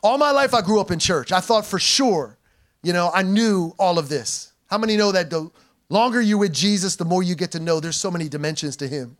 All 0.01 0.17
my 0.17 0.31
life, 0.31 0.53
I 0.53 0.61
grew 0.61 0.79
up 0.79 0.91
in 0.91 0.99
church. 0.99 1.31
I 1.31 1.39
thought 1.39 1.65
for 1.65 1.79
sure, 1.79 2.37
you 2.83 2.93
know, 2.93 3.11
I 3.13 3.23
knew 3.23 3.73
all 3.79 3.97
of 3.97 4.09
this. 4.09 4.51
How 4.67 4.77
many 4.77 4.97
know 4.97 5.11
that 5.11 5.29
the 5.29 5.49
longer 5.89 6.21
you're 6.21 6.37
with 6.37 6.53
Jesus, 6.53 6.95
the 6.95 7.05
more 7.05 7.23
you 7.23 7.35
get 7.35 7.51
to 7.51 7.59
know 7.59 7.79
there's 7.79 7.95
so 7.95 8.11
many 8.11 8.29
dimensions 8.29 8.77
to 8.77 8.87
him? 8.87 9.17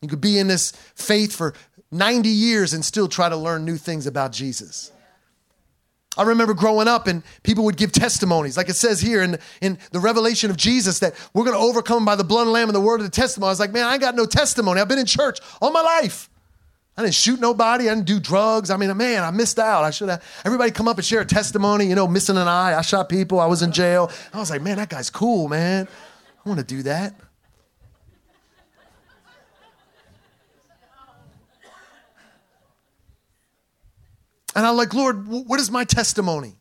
You 0.00 0.08
could 0.08 0.20
be 0.20 0.38
in 0.38 0.48
this 0.48 0.72
faith 0.96 1.34
for 1.34 1.54
90 1.92 2.28
years 2.28 2.72
and 2.72 2.84
still 2.84 3.06
try 3.06 3.28
to 3.28 3.36
learn 3.36 3.64
new 3.64 3.76
things 3.76 4.06
about 4.06 4.32
Jesus. 4.32 4.90
I 6.16 6.24
remember 6.24 6.52
growing 6.52 6.88
up 6.88 7.06
and 7.06 7.22
people 7.42 7.64
would 7.64 7.76
give 7.76 7.90
testimonies, 7.92 8.56
like 8.56 8.68
it 8.68 8.76
says 8.76 9.00
here 9.00 9.22
in, 9.22 9.38
in 9.62 9.78
the 9.92 10.00
revelation 10.00 10.50
of 10.50 10.56
Jesus, 10.56 10.98
that 10.98 11.14
we're 11.32 11.44
going 11.44 11.56
to 11.56 11.62
overcome 11.62 12.04
by 12.04 12.16
the 12.16 12.24
blood 12.24 12.42
and 12.42 12.52
lamb 12.52 12.68
and 12.68 12.76
the 12.76 12.80
word 12.80 13.00
of 13.00 13.06
the 13.06 13.10
testimony. 13.10 13.48
I 13.48 13.52
was 13.52 13.60
like, 13.60 13.72
man, 13.72 13.86
I 13.86 13.96
got 13.96 14.14
no 14.14 14.26
testimony. 14.26 14.80
I've 14.80 14.88
been 14.88 14.98
in 14.98 15.06
church 15.06 15.38
all 15.60 15.72
my 15.72 15.80
life. 15.80 16.28
I 16.96 17.02
didn't 17.02 17.14
shoot 17.14 17.40
nobody. 17.40 17.88
I 17.88 17.94
didn't 17.94 18.06
do 18.06 18.20
drugs. 18.20 18.70
I 18.70 18.76
mean, 18.76 18.94
man, 18.94 19.22
I 19.22 19.30
missed 19.30 19.58
out. 19.58 19.84
I 19.84 19.90
should 19.90 20.10
have. 20.10 20.22
Everybody 20.44 20.70
come 20.70 20.88
up 20.88 20.98
and 20.98 21.04
share 21.04 21.22
a 21.22 21.24
testimony, 21.24 21.86
you 21.86 21.94
know, 21.94 22.06
missing 22.06 22.36
an 22.36 22.48
eye. 22.48 22.76
I 22.76 22.82
shot 22.82 23.08
people. 23.08 23.40
I 23.40 23.46
was 23.46 23.62
in 23.62 23.72
jail. 23.72 24.10
I 24.34 24.38
was 24.38 24.50
like, 24.50 24.60
man, 24.60 24.76
that 24.76 24.90
guy's 24.90 25.08
cool, 25.08 25.48
man. 25.48 25.88
I 26.44 26.48
want 26.48 26.60
to 26.60 26.66
do 26.66 26.82
that. 26.82 27.14
And 34.54 34.66
I'm 34.66 34.76
like, 34.76 34.92
Lord, 34.94 35.26
what 35.26 35.60
is 35.60 35.70
my 35.70 35.84
testimony? 35.84 36.56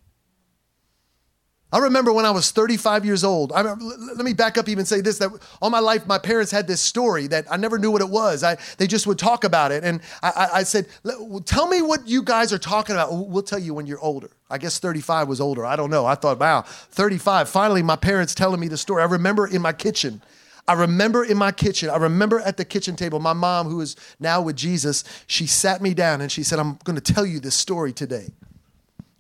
I 1.74 1.77
remember 1.79 2.12
when 2.12 2.25
I 2.25 2.31
was 2.31 2.51
35 2.51 3.05
years 3.05 3.24
old. 3.24 3.53
I, 3.53 3.62
let 3.62 4.25
me 4.25 4.33
back 4.33 4.57
up 4.57 4.67
even 4.67 4.83
say 4.86 5.00
this 5.00 5.19
that 5.19 5.31
all 5.62 5.69
my 5.69 5.79
life, 5.79 6.05
my 6.05 6.17
parents 6.17 6.51
had 6.51 6.67
this 6.67 6.81
story 6.81 7.27
that 7.27 7.45
I 7.50 7.55
never 7.55 7.79
knew 7.79 7.89
what 7.89 8.01
it 8.01 8.10
was. 8.10 8.43
I, 8.43 8.57
they 8.77 8.88
just 8.88 9.07
would 9.07 9.17
talk 9.17 9.45
about 9.45 9.71
it. 9.71 9.83
And 9.86 10.01
I, 10.21 10.50
I 10.55 10.63
said, 10.63 10.88
Tell 11.45 11.67
me 11.67 11.81
what 11.81 12.05
you 12.05 12.24
guys 12.24 12.51
are 12.51 12.57
talking 12.57 12.95
about. 12.95 13.13
We'll 13.13 13.41
tell 13.41 13.60
you 13.60 13.74
when 13.74 13.88
you're 13.88 14.01
older. 14.01 14.29
I 14.50 14.57
guess 14.57 14.79
35 14.79 15.29
was 15.29 15.39
older. 15.39 15.65
I 15.65 15.77
don't 15.77 15.89
know. 15.89 16.05
I 16.05 16.15
thought, 16.15 16.39
wow, 16.39 16.63
35. 16.63 17.48
Finally, 17.48 17.83
my 17.83 17.95
parents 17.95 18.36
telling 18.36 18.60
me 18.60 18.67
the 18.67 18.77
story. 18.77 19.01
I 19.01 19.05
remember 19.05 19.48
in 19.48 19.62
my 19.62 19.71
kitchen, 19.71 20.21
I 20.71 20.73
remember 20.73 21.25
in 21.25 21.35
my 21.35 21.51
kitchen, 21.51 21.89
I 21.89 21.97
remember 21.97 22.39
at 22.39 22.55
the 22.55 22.63
kitchen 22.63 22.95
table, 22.95 23.19
my 23.19 23.33
mom, 23.33 23.67
who 23.67 23.81
is 23.81 23.97
now 24.21 24.41
with 24.41 24.55
Jesus, 24.55 25.03
she 25.27 25.45
sat 25.45 25.81
me 25.81 25.93
down 25.93 26.21
and 26.21 26.31
she 26.31 26.43
said, 26.43 26.59
I'm 26.59 26.79
going 26.85 26.95
to 26.95 27.13
tell 27.13 27.25
you 27.25 27.41
this 27.41 27.55
story 27.55 27.91
today. 27.91 28.29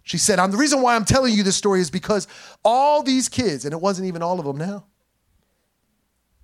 She 0.03 0.17
said, 0.17 0.37
The 0.37 0.55
reason 0.55 0.81
why 0.81 0.95
I'm 0.95 1.03
telling 1.03 1.33
you 1.33 1.43
this 1.43 1.57
story 1.57 1.81
is 1.81 1.91
because 1.91 2.25
all 2.63 3.03
these 3.03 3.27
kids, 3.27 3.65
and 3.65 3.73
it 3.73 3.81
wasn't 3.81 4.07
even 4.07 4.23
all 4.23 4.39
of 4.39 4.45
them 4.45 4.55
now, 4.55 4.85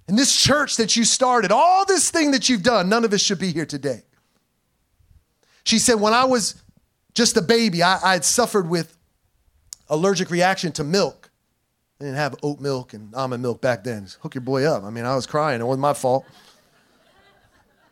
in 0.10 0.18
this 0.18 0.36
church 0.36 0.76
that 0.76 0.98
you 0.98 1.06
started, 1.06 1.54
all 1.54 1.86
this 1.86 2.12
thing 2.12 2.32
that 2.32 2.50
you've 2.50 2.64
done, 2.64 2.90
none 2.90 3.06
of 3.06 3.14
us 3.14 3.22
should 3.22 3.40
be 3.40 3.54
here 3.54 3.66
today. 3.66 4.04
She 5.64 5.80
said, 5.80 6.02
When 6.02 6.14
I 6.14 6.26
was 6.26 6.62
just 7.14 7.38
a 7.38 7.42
baby, 7.42 7.82
I, 7.82 7.98
I 8.04 8.12
had 8.12 8.26
suffered 8.26 8.68
with 8.68 8.98
allergic 9.88 10.30
reaction 10.30 10.74
to 10.74 10.84
milk. 10.84 11.27
They 12.00 12.06
didn't 12.06 12.18
have 12.18 12.36
oat 12.44 12.60
milk 12.60 12.94
and 12.94 13.14
almond 13.16 13.42
milk 13.42 13.62
back 13.62 13.84
then. 13.84 14.04
Just 14.04 14.18
hook 14.18 14.36
your 14.36 14.42
boy 14.42 14.66
up. 14.66 14.84
I 14.84 14.90
mean, 14.90 15.06
I 15.06 15.16
was 15.16 15.26
crying. 15.26 15.62
It 15.62 15.64
wasn't 15.64 15.82
my 15.82 15.94
fault. 15.94 16.26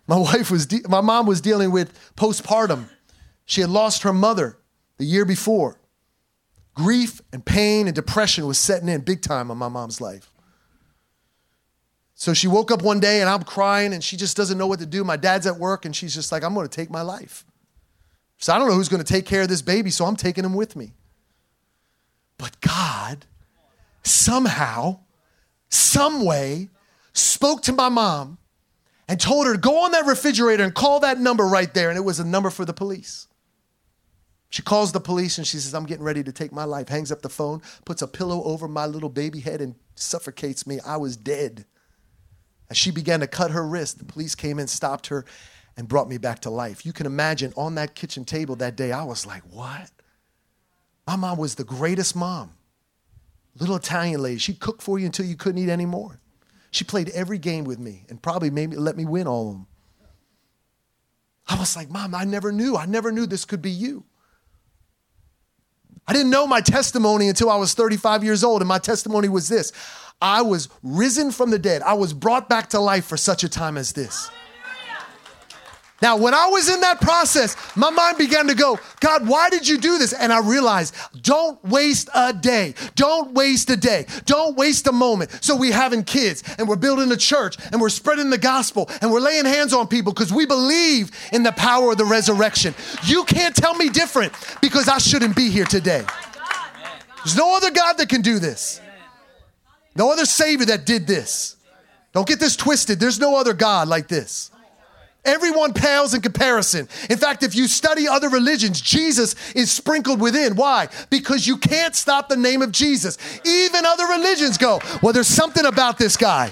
My 0.08 0.18
wife 0.20 0.52
was, 0.52 0.68
de- 0.68 0.88
my 0.88 1.02
mom 1.02 1.26
was 1.26 1.42
dealing 1.42 1.72
with 1.72 1.98
postpartum. 2.16 2.86
She 3.46 3.62
had 3.62 3.70
lost 3.70 4.04
her 4.04 4.14
mother 4.14 4.58
the 4.98 5.06
year 5.06 5.26
before. 5.26 5.80
Grief 6.76 7.22
and 7.32 7.44
pain 7.44 7.88
and 7.88 7.96
depression 7.96 8.46
was 8.46 8.58
setting 8.58 8.90
in 8.90 9.02
big 9.02 9.22
time 9.22 9.50
on 9.50 9.58
my 9.58 9.70
mom's 9.70 10.02
life. 10.02 10.32
So 12.14 12.34
she 12.34 12.48
woke 12.48 12.72
up 12.72 12.82
one 12.82 13.00
day 13.00 13.22
and 13.22 13.30
I'm 13.30 13.44
crying 13.44 13.94
and 13.94 14.04
she 14.04 14.18
just 14.18 14.38
doesn't 14.38 14.58
know 14.58 14.68
what 14.68 14.80
to 14.80 14.86
do. 14.86 15.04
My 15.04 15.18
dad's 15.18 15.48
at 15.48 15.58
work 15.58 15.86
and 15.86 15.96
she's 15.96 16.14
just 16.14 16.32
like, 16.32 16.44
I'm 16.44 16.54
going 16.54 16.68
to 16.68 16.74
take 16.74 16.90
my 16.90 17.02
life. 17.02 17.46
So 18.38 18.54
I 18.54 18.58
don't 18.58 18.68
know 18.68 18.74
who's 18.74 18.90
going 18.90 19.04
to 19.04 19.14
take 19.14 19.26
care 19.26 19.42
of 19.42 19.50
this 19.50 19.62
baby, 19.62 19.90
so 19.90 20.06
I'm 20.06 20.16
taking 20.16 20.44
him 20.44 20.54
with 20.54 20.76
me. 20.76 20.94
But 22.38 22.60
God 22.62 23.26
somehow, 24.06 25.00
some 25.70 26.24
way, 26.26 26.70
spoke 27.14 27.62
to 27.64 27.74
my 27.74 27.90
mom 27.90 28.38
and 29.08 29.20
told 29.20 29.46
her 29.46 29.54
to 29.54 29.60
go 29.60 29.84
on 29.84 29.92
that 29.92 30.06
refrigerator 30.06 30.64
and 30.64 30.74
call 30.74 31.00
that 31.02 31.20
number 31.20 31.46
right 31.46 31.74
there. 31.74 31.90
And 31.90 31.98
it 31.98 32.02
was 32.02 32.20
a 32.20 32.26
number 32.26 32.50
for 32.50 32.66
the 32.66 32.74
police. 32.74 33.28
She 34.50 34.62
calls 34.62 34.92
the 34.92 35.00
police 35.00 35.38
and 35.38 35.46
she 35.46 35.58
says, 35.58 35.74
I'm 35.74 35.86
getting 35.86 36.06
ready 36.06 36.24
to 36.24 36.32
take 36.32 36.52
my 36.52 36.64
life. 36.64 36.88
Hangs 36.88 37.12
up 37.12 37.22
the 37.22 37.30
phone, 37.30 37.62
puts 37.84 38.02
a 38.02 38.08
pillow 38.08 38.44
over 38.44 38.68
my 38.68 38.86
little 38.86 39.10
baby 39.10 39.40
head, 39.42 39.60
and 39.60 39.76
suffocates 39.96 40.66
me. 40.66 40.80
I 40.86 40.98
was 40.98 41.18
dead. 41.18 41.66
As 42.70 42.78
she 42.78 42.90
began 42.90 43.20
to 43.20 43.28
cut 43.28 43.52
her 43.52 43.68
wrist, 43.68 44.00
the 44.00 44.06
police 44.06 44.34
came 44.34 44.58
in, 44.60 44.68
stopped 44.68 45.08
her, 45.08 45.26
and 45.78 45.88
brought 45.88 46.08
me 46.08 46.18
back 46.18 46.40
to 46.42 46.50
life. 46.50 46.86
You 46.86 46.94
can 46.94 47.06
imagine 47.06 47.54
on 47.58 47.76
that 47.76 47.96
kitchen 47.96 48.24
table 48.24 48.56
that 48.58 48.78
day, 48.78 48.92
I 48.92 49.04
was 49.04 49.26
like, 49.26 49.44
what? 49.52 49.92
My 51.06 51.16
mom 51.16 51.38
was 51.38 51.56
the 51.56 51.64
greatest 51.64 52.16
mom. 52.16 52.54
Little 53.58 53.76
Italian 53.76 54.22
lady. 54.22 54.38
She 54.38 54.54
cooked 54.54 54.82
for 54.82 55.00
you 55.00 55.06
until 55.06 55.26
you 55.26 55.36
couldn't 55.36 55.62
eat 55.62 55.70
anymore. 55.70 56.20
She 56.72 56.84
played 56.84 57.10
every 57.10 57.38
game 57.38 57.64
with 57.64 57.80
me 57.80 58.06
and 58.10 58.22
probably 58.22 58.50
made 58.50 58.72
me, 58.72 58.78
let 58.78 58.98
me 58.98 59.06
win 59.06 59.28
all 59.28 59.48
of 59.48 59.54
them. 59.54 59.68
I 61.48 61.58
was 61.58 61.76
like, 61.76 61.90
Mom, 61.90 62.14
I 62.16 62.26
never 62.26 62.52
knew. 62.52 62.76
I 62.76 62.86
never 62.86 63.12
knew 63.12 63.26
this 63.26 63.46
could 63.46 63.62
be 63.62 63.72
you. 63.72 64.04
I 66.08 66.14
didn't 66.14 66.32
know 66.32 66.46
my 66.46 66.62
testimony 66.62 67.30
until 67.30 67.50
I 67.50 67.56
was 67.56 67.74
35 67.74 68.24
years 68.24 68.44
old, 68.44 68.62
and 68.62 68.68
my 68.68 68.78
testimony 68.78 69.30
was 69.30 69.48
this 69.48 69.72
I 70.22 70.42
was 70.42 70.70
risen 70.84 71.32
from 71.32 71.52
the 71.52 71.60
dead, 71.60 71.82
I 71.82 71.94
was 71.94 72.14
brought 72.14 72.48
back 72.50 72.70
to 72.70 72.80
life 72.80 73.06
for 73.06 73.18
such 73.18 73.44
a 73.44 73.50
time 73.50 73.78
as 73.78 73.94
this. 73.94 74.30
Now, 76.06 76.18
when 76.18 76.36
I 76.36 76.46
was 76.50 76.70
in 76.70 76.82
that 76.82 77.02
process, 77.02 77.58
my 77.76 77.90
mind 77.90 78.20
began 78.20 78.46
to 78.46 78.54
go, 78.54 78.80
God, 79.00 79.28
why 79.28 79.50
did 79.50 79.68
you 79.68 79.80
do 79.80 79.98
this? 79.98 80.14
And 80.14 80.32
I 80.32 80.38
realized, 80.38 80.94
don't 81.20 81.58
waste 81.66 82.10
a 82.14 82.32
day. 82.32 82.76
Don't 82.94 83.34
waste 83.34 83.72
a 83.72 83.76
day. 83.76 84.06
Don't 84.26 84.56
waste 84.56 84.86
a 84.86 84.92
moment. 84.92 85.36
So 85.44 85.56
we're 85.56 85.74
having 85.74 86.04
kids 86.04 86.44
and 86.60 86.70
we're 86.70 86.76
building 86.76 87.12
a 87.12 87.18
church 87.18 87.58
and 87.72 87.82
we're 87.82 87.90
spreading 87.90 88.30
the 88.30 88.38
gospel 88.38 88.88
and 89.02 89.12
we're 89.12 89.20
laying 89.20 89.46
hands 89.46 89.74
on 89.74 89.88
people 89.88 90.14
because 90.14 90.32
we 90.32 90.46
believe 90.46 91.10
in 91.34 91.42
the 91.42 91.54
power 91.54 91.94
of 91.94 91.98
the 91.98 92.06
resurrection. 92.06 92.76
You 93.06 93.24
can't 93.24 93.56
tell 93.56 93.74
me 93.74 93.90
different 93.90 94.32
because 94.62 94.88
I 94.88 95.00
shouldn't 95.00 95.36
be 95.36 95.50
here 95.50 95.66
today. 95.66 96.06
There's 97.24 97.36
no 97.36 97.58
other 97.58 97.72
God 97.72 97.94
that 97.94 98.10
can 98.10 98.22
do 98.22 98.38
this. 98.38 98.80
No 99.96 100.12
other 100.12 100.26
Savior 100.26 100.68
that 100.68 100.86
did 100.86 101.08
this. 101.08 101.56
Don't 102.14 102.28
get 102.28 102.40
this 102.40 102.56
twisted. 102.56 103.00
There's 103.00 103.20
no 103.20 103.38
other 103.38 103.56
God 103.56 103.88
like 103.88 104.08
this. 104.08 104.52
Everyone 105.26 105.74
pales 105.74 106.14
in 106.14 106.22
comparison. 106.22 106.88
In 107.10 107.18
fact, 107.18 107.42
if 107.42 107.56
you 107.56 107.68
study 107.68 108.08
other 108.08 108.30
religions, 108.30 108.80
Jesus 108.80 109.36
is 109.54 109.72
sprinkled 109.72 110.22
within. 110.22 110.56
Why? 110.56 110.88
Because 111.10 111.48
you 111.48 111.58
can't 111.58 111.96
stop 111.96 112.30
the 112.30 112.38
name 112.38 112.62
of 112.62 112.72
Jesus. 112.72 113.18
Even 113.44 113.86
other 113.86 114.06
religions 114.06 114.58
go, 114.58 114.80
well, 115.02 115.14
there's 115.14 115.28
something 115.28 115.66
about 115.66 115.98
this 115.98 116.16
guy. 116.16 116.52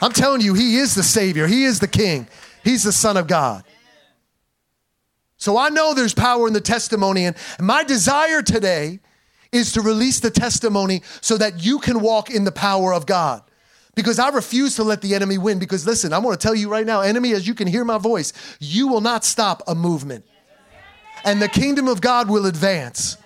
I'm 0.00 0.12
telling 0.12 0.40
you, 0.40 0.54
he 0.54 0.76
is 0.76 0.94
the 0.94 1.02
Savior, 1.02 1.46
he 1.46 1.64
is 1.64 1.78
the 1.78 1.86
King, 1.86 2.26
he's 2.64 2.82
the 2.82 2.92
Son 2.92 3.16
of 3.16 3.28
God. 3.28 3.62
So 5.36 5.58
I 5.58 5.68
know 5.68 5.92
there's 5.92 6.14
power 6.14 6.46
in 6.46 6.54
the 6.54 6.60
testimony, 6.60 7.26
and 7.26 7.36
my 7.60 7.84
desire 7.84 8.42
today 8.42 9.00
is 9.52 9.72
to 9.72 9.82
release 9.82 10.18
the 10.20 10.30
testimony 10.30 11.02
so 11.20 11.36
that 11.36 11.64
you 11.64 11.78
can 11.78 12.00
walk 12.00 12.30
in 12.30 12.44
the 12.44 12.52
power 12.52 12.94
of 12.94 13.06
God 13.06 13.42
because 13.94 14.18
I 14.18 14.30
refuse 14.30 14.76
to 14.76 14.84
let 14.84 15.02
the 15.02 15.14
enemy 15.14 15.38
win. 15.38 15.58
Because 15.58 15.86
listen, 15.86 16.12
I'm 16.12 16.22
going 16.22 16.36
to 16.36 16.40
tell 16.40 16.54
you 16.54 16.68
right 16.68 16.86
now, 16.86 17.00
enemy, 17.00 17.32
as 17.32 17.46
you 17.46 17.54
can 17.54 17.66
hear 17.66 17.84
my 17.84 17.98
voice, 17.98 18.32
you 18.58 18.88
will 18.88 19.00
not 19.00 19.24
stop 19.24 19.62
a 19.66 19.74
movement, 19.74 20.24
and 21.24 21.40
the 21.40 21.48
kingdom 21.48 21.88
of 21.88 22.00
God 22.00 22.28
will 22.28 22.46
advance. 22.46 23.16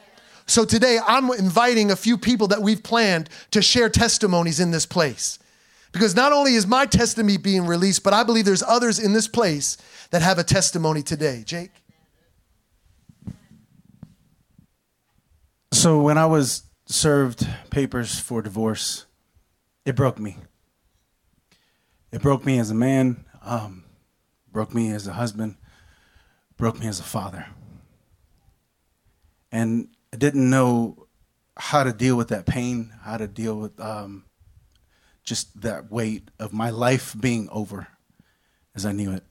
So 0.47 0.65
today, 0.65 0.99
I'm 1.05 1.31
inviting 1.33 1.91
a 1.91 1.97
few 1.97 2.17
people 2.17 2.49
that 2.49 2.63
we've 2.63 2.83
planned 2.83 3.29
to 3.51 3.61
share 3.61 3.89
testimonies 3.89 4.61
in 4.61 4.71
this 4.71 4.87
place. 4.87 5.41
Because 5.91 6.15
not 6.15 6.33
only 6.33 6.55
is 6.55 6.67
my 6.67 6.87
testimony 6.87 7.37
being 7.37 7.67
released, 7.67 8.03
but 8.05 8.13
I 8.13 8.23
believe 8.23 8.45
there's 8.45 8.63
others 8.63 8.99
in 8.99 9.13
this 9.13 9.27
place 9.27 9.77
that 10.11 10.23
have 10.23 10.39
a 10.39 10.45
testimony 10.45 11.03
today. 11.03 11.43
Jake? 11.45 11.71
So 15.73 16.01
when 16.01 16.19
I 16.19 16.27
was 16.27 16.63
served 16.87 17.49
papers 17.71 18.21
for 18.21 18.43
divorce, 18.43 19.07
it 19.85 19.97
broke 19.97 20.19
me. 20.19 20.37
It 22.13 22.23
broke 22.23 22.47
me 22.47 22.59
as 22.59 22.71
a 22.71 22.75
man, 22.75 23.25
um, 23.43 23.85
broke 24.51 24.75
me 24.75 24.91
as 24.91 25.07
a 25.07 25.13
husband, 25.13 25.57
broke 26.57 26.79
me 26.79 26.87
as 26.87 27.01
a 27.01 27.05
father. 27.05 27.47
And 29.51 29.89
I 30.13 30.17
didn't 30.17 30.49
know 30.49 31.07
how 31.57 31.85
to 31.85 31.93
deal 31.93 32.17
with 32.17 32.29
that 32.29 32.47
pain, 32.47 32.93
how 33.03 33.17
to 33.17 33.27
deal 33.27 33.57
with 33.57 33.79
um, 33.81 34.25
just 35.25 35.61
that 35.61 35.91
weight 35.91 36.31
of 36.39 36.53
my 36.53 36.71
life 36.71 37.15
being 37.19 37.49
over 37.51 37.89
as 38.75 38.87
I 38.87 38.93
knew 38.93 39.13
it. 39.13 39.25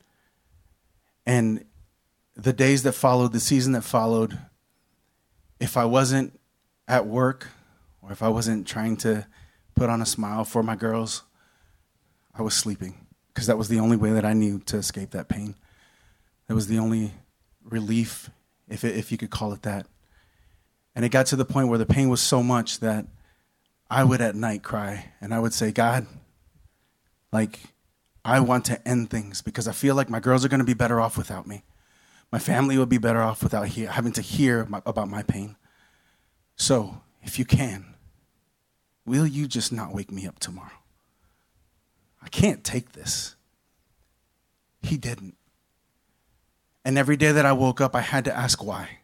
And 1.25 1.65
the 2.35 2.53
days 2.53 2.83
that 2.83 2.93
followed, 2.93 3.31
the 3.31 3.39
season 3.39 3.73
that 3.73 3.83
followed, 3.83 4.37
if 5.59 5.77
I 5.77 5.85
wasn't 5.85 6.39
at 6.87 7.07
work 7.07 7.47
or 8.01 8.11
if 8.11 8.21
I 8.21 8.27
wasn't 8.27 8.67
trying 8.67 8.97
to 8.97 9.25
put 9.73 9.89
on 9.89 10.01
a 10.01 10.05
smile 10.05 10.43
for 10.43 10.61
my 10.61 10.75
girls, 10.75 11.23
I 12.37 12.41
was 12.41 12.53
sleeping 12.53 13.05
because 13.33 13.47
that 13.47 13.57
was 13.57 13.67
the 13.67 13.79
only 13.79 13.97
way 13.97 14.11
that 14.11 14.25
I 14.25 14.33
knew 14.33 14.59
to 14.59 14.77
escape 14.77 15.11
that 15.11 15.29
pain. 15.29 15.55
That 16.47 16.55
was 16.55 16.67
the 16.67 16.79
only 16.79 17.13
relief, 17.63 18.29
if, 18.67 18.83
it, 18.83 18.95
if 18.95 19.11
you 19.11 19.17
could 19.17 19.29
call 19.29 19.53
it 19.53 19.63
that. 19.63 19.87
And 20.95 21.03
it 21.03 21.09
got 21.09 21.25
to 21.27 21.35
the 21.35 21.45
point 21.45 21.69
where 21.69 21.77
the 21.77 21.85
pain 21.85 22.09
was 22.09 22.21
so 22.21 22.41
much 22.43 22.79
that 22.79 23.05
I 23.89 24.03
would 24.03 24.21
at 24.21 24.35
night 24.35 24.63
cry 24.63 25.11
and 25.21 25.33
I 25.33 25.39
would 25.39 25.53
say, 25.53 25.71
God, 25.71 26.07
like, 27.31 27.59
I 28.23 28.39
want 28.39 28.65
to 28.65 28.87
end 28.87 29.09
things 29.09 29.41
because 29.41 29.67
I 29.67 29.71
feel 29.71 29.95
like 29.95 30.09
my 30.09 30.19
girls 30.19 30.43
are 30.43 30.49
going 30.49 30.59
to 30.59 30.65
be 30.65 30.73
better 30.73 30.99
off 30.99 31.17
without 31.17 31.45
me. 31.45 31.63
My 32.31 32.39
family 32.39 32.77
would 32.77 32.89
be 32.89 32.97
better 32.97 33.21
off 33.21 33.43
without 33.43 33.67
he- 33.67 33.83
having 33.83 34.13
to 34.13 34.21
hear 34.21 34.65
my, 34.65 34.81
about 34.85 35.09
my 35.09 35.21
pain. 35.21 35.57
So, 36.55 37.01
if 37.21 37.37
you 37.37 37.45
can, 37.45 37.95
will 39.05 39.27
you 39.27 39.47
just 39.47 39.71
not 39.71 39.93
wake 39.93 40.11
me 40.11 40.25
up 40.25 40.39
tomorrow? 40.39 40.71
I 42.25 42.27
can't 42.29 42.63
take 42.63 42.93
this. 42.93 43.35
He 44.81 44.97
didn't. 44.97 45.35
And 46.83 46.97
every 46.97 47.17
day 47.17 47.31
that 47.31 47.45
I 47.45 47.53
woke 47.53 47.79
up, 47.79 47.95
I 47.95 48.01
had 48.01 48.25
to 48.25 48.35
ask 48.35 48.63
why. 48.63 48.99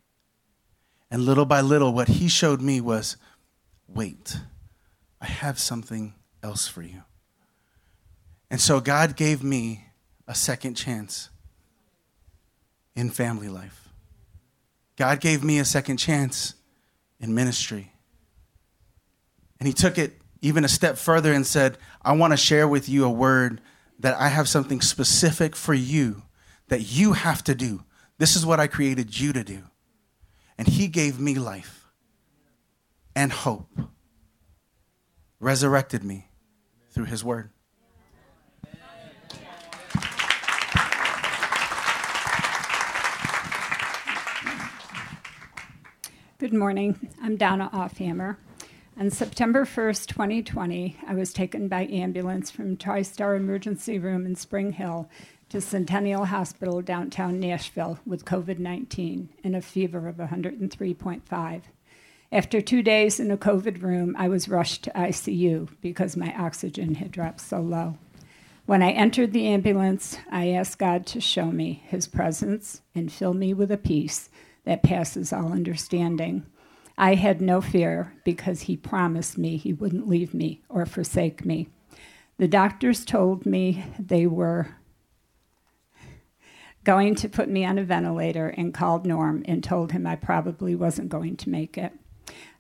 And 1.12 1.24
little 1.24 1.46
by 1.46 1.62
little, 1.62 1.94
what 1.94 2.08
he 2.08 2.28
showed 2.28 2.62
me 2.62 2.82
was 2.82 3.18
wait, 3.88 4.38
I 5.20 5.28
have 5.28 5.60
something 5.60 6.16
else 6.42 6.68
for 6.68 6.82
you. 6.82 7.04
And 8.50 8.60
so 8.60 8.80
God 8.80 9.16
gave 9.16 9.44
me 9.44 9.86
a 10.28 10.34
second 10.34 10.76
chance 10.76 11.30
in 12.96 13.10
family 13.10 13.50
life. 13.50 13.90
God 14.96 15.20
gave 15.20 15.44
me 15.44 15.60
a 15.60 15.66
second 15.66 15.98
chance 15.98 16.56
in 17.20 17.36
ministry. 17.36 17.94
And 19.60 19.68
he 19.68 19.74
took 19.74 19.98
it 19.98 20.21
even 20.42 20.66
a 20.66 20.70
step 20.70 20.98
further 20.98 21.32
and 21.32 21.46
said, 21.46 21.78
I 22.02 22.14
want 22.14 22.34
to 22.34 22.38
share 22.38 22.68
with 22.68 22.90
you 22.90 23.06
a 23.06 23.10
word 23.10 23.62
that 24.00 24.18
I 24.20 24.30
have 24.30 24.50
something 24.50 24.82
specific 24.82 25.56
for 25.56 25.74
you 25.74 26.24
that 26.70 26.82
you 26.92 27.14
have 27.14 27.44
to 27.44 27.54
do. 27.54 27.84
This 28.18 28.36
is 28.36 28.46
what 28.46 28.60
I 28.60 28.68
created 28.68 29.20
you 29.20 29.34
to 29.34 29.44
do. 29.44 29.64
And 30.58 30.68
he 30.68 30.88
gave 30.88 31.20
me 31.20 31.36
life 31.36 31.88
and 33.16 33.32
hope, 33.32 33.70
resurrected 35.40 36.04
me 36.04 36.30
through 36.90 37.06
his 37.06 37.24
word. 37.24 37.52
Good 46.40 46.54
morning. 46.54 47.10
I'm 47.22 47.38
Donna 47.38 47.70
Offhammer. 47.72 48.38
On 49.00 49.10
September 49.10 49.66
1st, 49.66 50.08
2020, 50.08 50.98
I 51.08 51.16
was 51.16 51.34
taken 51.34 51.68
by 51.68 51.88
ambulance 51.88 52.52
from 52.52 52.76
TriStar 52.76 53.38
Emergency 53.38 53.98
Room 53.98 54.26
in 54.26 54.36
Spring 54.36 54.74
Hill 54.74 55.10
to 55.50 55.62
Centennial 55.62 56.26
Hospital 56.26 56.82
downtown 56.82 57.40
Nashville 57.40 58.00
with 58.06 58.26
COVID 58.26 58.60
19 58.60 59.30
and 59.44 59.56
a 59.56 59.62
fever 59.62 60.08
of 60.08 60.18
103.5. 60.18 61.62
After 62.34 62.62
two 62.62 62.84
days 62.84 63.20
in 63.20 63.32
a 63.32 63.38
COVID 63.38 63.82
room, 63.82 64.16
I 64.20 64.28
was 64.28 64.50
rushed 64.50 64.84
to 64.84 64.92
ICU 64.92 65.70
because 65.82 66.18
my 66.18 66.36
oxygen 66.38 66.96
had 66.96 67.12
dropped 67.12 67.42
so 67.42 67.62
low. 67.62 67.98
When 68.66 68.84
I 68.84 68.92
entered 68.92 69.32
the 69.32 69.48
ambulance, 69.48 70.18
I 70.30 70.50
asked 70.50 70.78
God 70.78 71.06
to 71.08 71.22
show 71.22 71.46
me 71.46 71.82
his 71.88 72.08
presence 72.08 72.82
and 72.94 73.12
fill 73.12 73.34
me 73.34 73.54
with 73.54 73.72
a 73.72 73.78
peace 73.78 74.30
that 74.66 74.84
passes 74.84 75.34
all 75.34 75.54
understanding. 75.54 76.46
I 76.98 77.16
had 77.16 77.42
no 77.42 77.62
fear 77.62 78.14
because 78.24 78.62
he 78.62 78.78
promised 78.78 79.38
me 79.38 79.58
he 79.58 79.74
wouldn't 79.74 80.08
leave 80.08 80.34
me 80.34 80.62
or 80.70 80.86
forsake 80.86 81.46
me. 81.46 81.70
The 82.38 82.48
doctors 82.48 83.06
told 83.06 83.46
me 83.46 83.84
they 84.00 84.26
were 84.28 84.76
going 86.84 87.16
to 87.16 87.30
put 87.30 87.50
me 87.50 87.64
on 87.64 87.78
a 87.78 87.84
ventilator 87.84 88.48
and 88.48 88.74
called 88.74 89.06
Norm 89.06 89.44
and 89.48 89.64
told 89.64 89.92
him 89.92 90.08
I 90.08 90.16
probably 90.16 90.76
wasn't 90.76 91.10
going 91.10 91.38
to 91.38 91.50
make 91.50 91.78
it. 91.78 91.94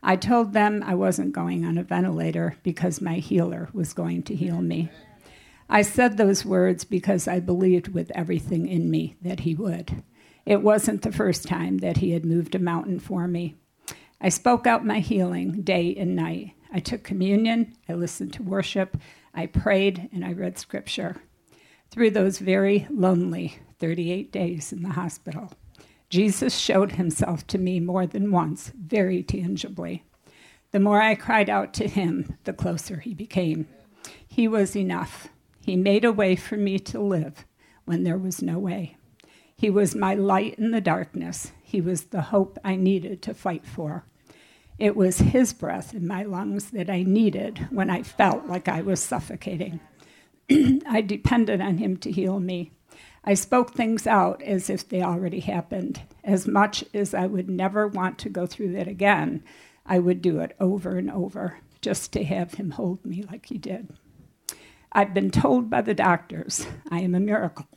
I 0.03 0.15
told 0.15 0.53
them 0.53 0.83
I 0.85 0.95
wasn't 0.95 1.33
going 1.33 1.65
on 1.65 1.77
a 1.77 1.83
ventilator 1.83 2.57
because 2.63 3.01
my 3.01 3.15
healer 3.15 3.69
was 3.73 3.93
going 3.93 4.23
to 4.23 4.35
heal 4.35 4.61
me. 4.61 4.89
I 5.69 5.83
said 5.83 6.17
those 6.17 6.43
words 6.43 6.83
because 6.83 7.27
I 7.27 7.39
believed 7.39 7.87
with 7.89 8.11
everything 8.13 8.67
in 8.67 8.91
me 8.91 9.15
that 9.21 9.41
he 9.41 9.55
would. 9.55 10.03
It 10.45 10.61
wasn't 10.61 11.03
the 11.03 11.11
first 11.11 11.47
time 11.47 11.77
that 11.77 11.97
he 11.97 12.11
had 12.11 12.25
moved 12.25 12.55
a 12.55 12.59
mountain 12.59 12.99
for 12.99 13.27
me. 13.27 13.55
I 14.23 14.29
spoke 14.29 14.67
out 14.67 14.85
my 14.85 14.99
healing 14.99 15.63
day 15.63 15.95
and 15.95 16.15
night. 16.15 16.53
I 16.71 16.79
took 16.79 17.03
communion, 17.03 17.73
I 17.89 17.93
listened 17.93 18.33
to 18.33 18.43
worship, 18.43 18.97
I 19.33 19.47
prayed, 19.47 20.09
and 20.13 20.23
I 20.23 20.33
read 20.33 20.59
scripture. 20.59 21.17
Through 21.89 22.11
those 22.11 22.37
very 22.37 22.85
lonely 22.91 23.57
38 23.79 24.31
days 24.31 24.71
in 24.71 24.83
the 24.83 24.89
hospital, 24.89 25.51
Jesus 26.09 26.55
showed 26.55 26.93
himself 26.93 27.47
to 27.47 27.57
me 27.57 27.79
more 27.79 28.05
than 28.05 28.31
once, 28.31 28.71
very 28.77 29.23
tangibly. 29.23 30.03
The 30.71 30.79
more 30.79 31.01
I 31.01 31.15
cried 31.15 31.49
out 31.49 31.73
to 31.75 31.87
him, 31.87 32.37
the 32.43 32.53
closer 32.53 32.99
he 32.99 33.15
became. 33.15 33.67
He 34.27 34.47
was 34.47 34.75
enough. 34.75 35.29
He 35.59 35.75
made 35.75 36.05
a 36.05 36.13
way 36.13 36.35
for 36.35 36.57
me 36.57 36.77
to 36.79 36.99
live 36.99 37.45
when 37.85 38.03
there 38.03 38.19
was 38.19 38.41
no 38.41 38.59
way. 38.59 38.97
He 39.55 39.69
was 39.69 39.95
my 39.95 40.13
light 40.13 40.55
in 40.59 40.71
the 40.71 40.81
darkness. 40.81 41.51
He 41.61 41.81
was 41.81 42.05
the 42.05 42.21
hope 42.21 42.59
I 42.63 42.75
needed 42.75 43.21
to 43.23 43.33
fight 43.33 43.65
for. 43.65 44.05
It 44.81 44.95
was 44.95 45.19
his 45.19 45.53
breath 45.53 45.93
in 45.93 46.07
my 46.07 46.23
lungs 46.23 46.71
that 46.71 46.89
I 46.89 47.03
needed 47.03 47.67
when 47.69 47.91
I 47.91 48.01
felt 48.01 48.47
like 48.47 48.67
I 48.67 48.81
was 48.81 48.99
suffocating. 48.99 49.79
I 50.49 51.01
depended 51.01 51.61
on 51.61 51.77
him 51.77 51.97
to 51.97 52.11
heal 52.11 52.39
me. 52.39 52.71
I 53.23 53.35
spoke 53.35 53.75
things 53.75 54.07
out 54.07 54.41
as 54.41 54.71
if 54.71 54.89
they 54.89 55.03
already 55.03 55.41
happened. 55.41 56.01
As 56.23 56.47
much 56.47 56.83
as 56.95 57.13
I 57.13 57.27
would 57.27 57.47
never 57.47 57.87
want 57.87 58.17
to 58.19 58.29
go 58.29 58.47
through 58.47 58.71
that 58.71 58.87
again, 58.87 59.43
I 59.85 59.99
would 59.99 60.19
do 60.19 60.39
it 60.39 60.55
over 60.59 60.97
and 60.97 61.11
over 61.11 61.59
just 61.79 62.11
to 62.13 62.23
have 62.23 62.55
him 62.55 62.71
hold 62.71 63.05
me 63.05 63.21
like 63.29 63.45
he 63.45 63.59
did. 63.59 63.89
I've 64.91 65.13
been 65.13 65.29
told 65.29 65.69
by 65.69 65.81
the 65.81 65.93
doctors 65.93 66.65
I 66.89 67.01
am 67.01 67.13
a 67.13 67.19
miracle, 67.19 67.67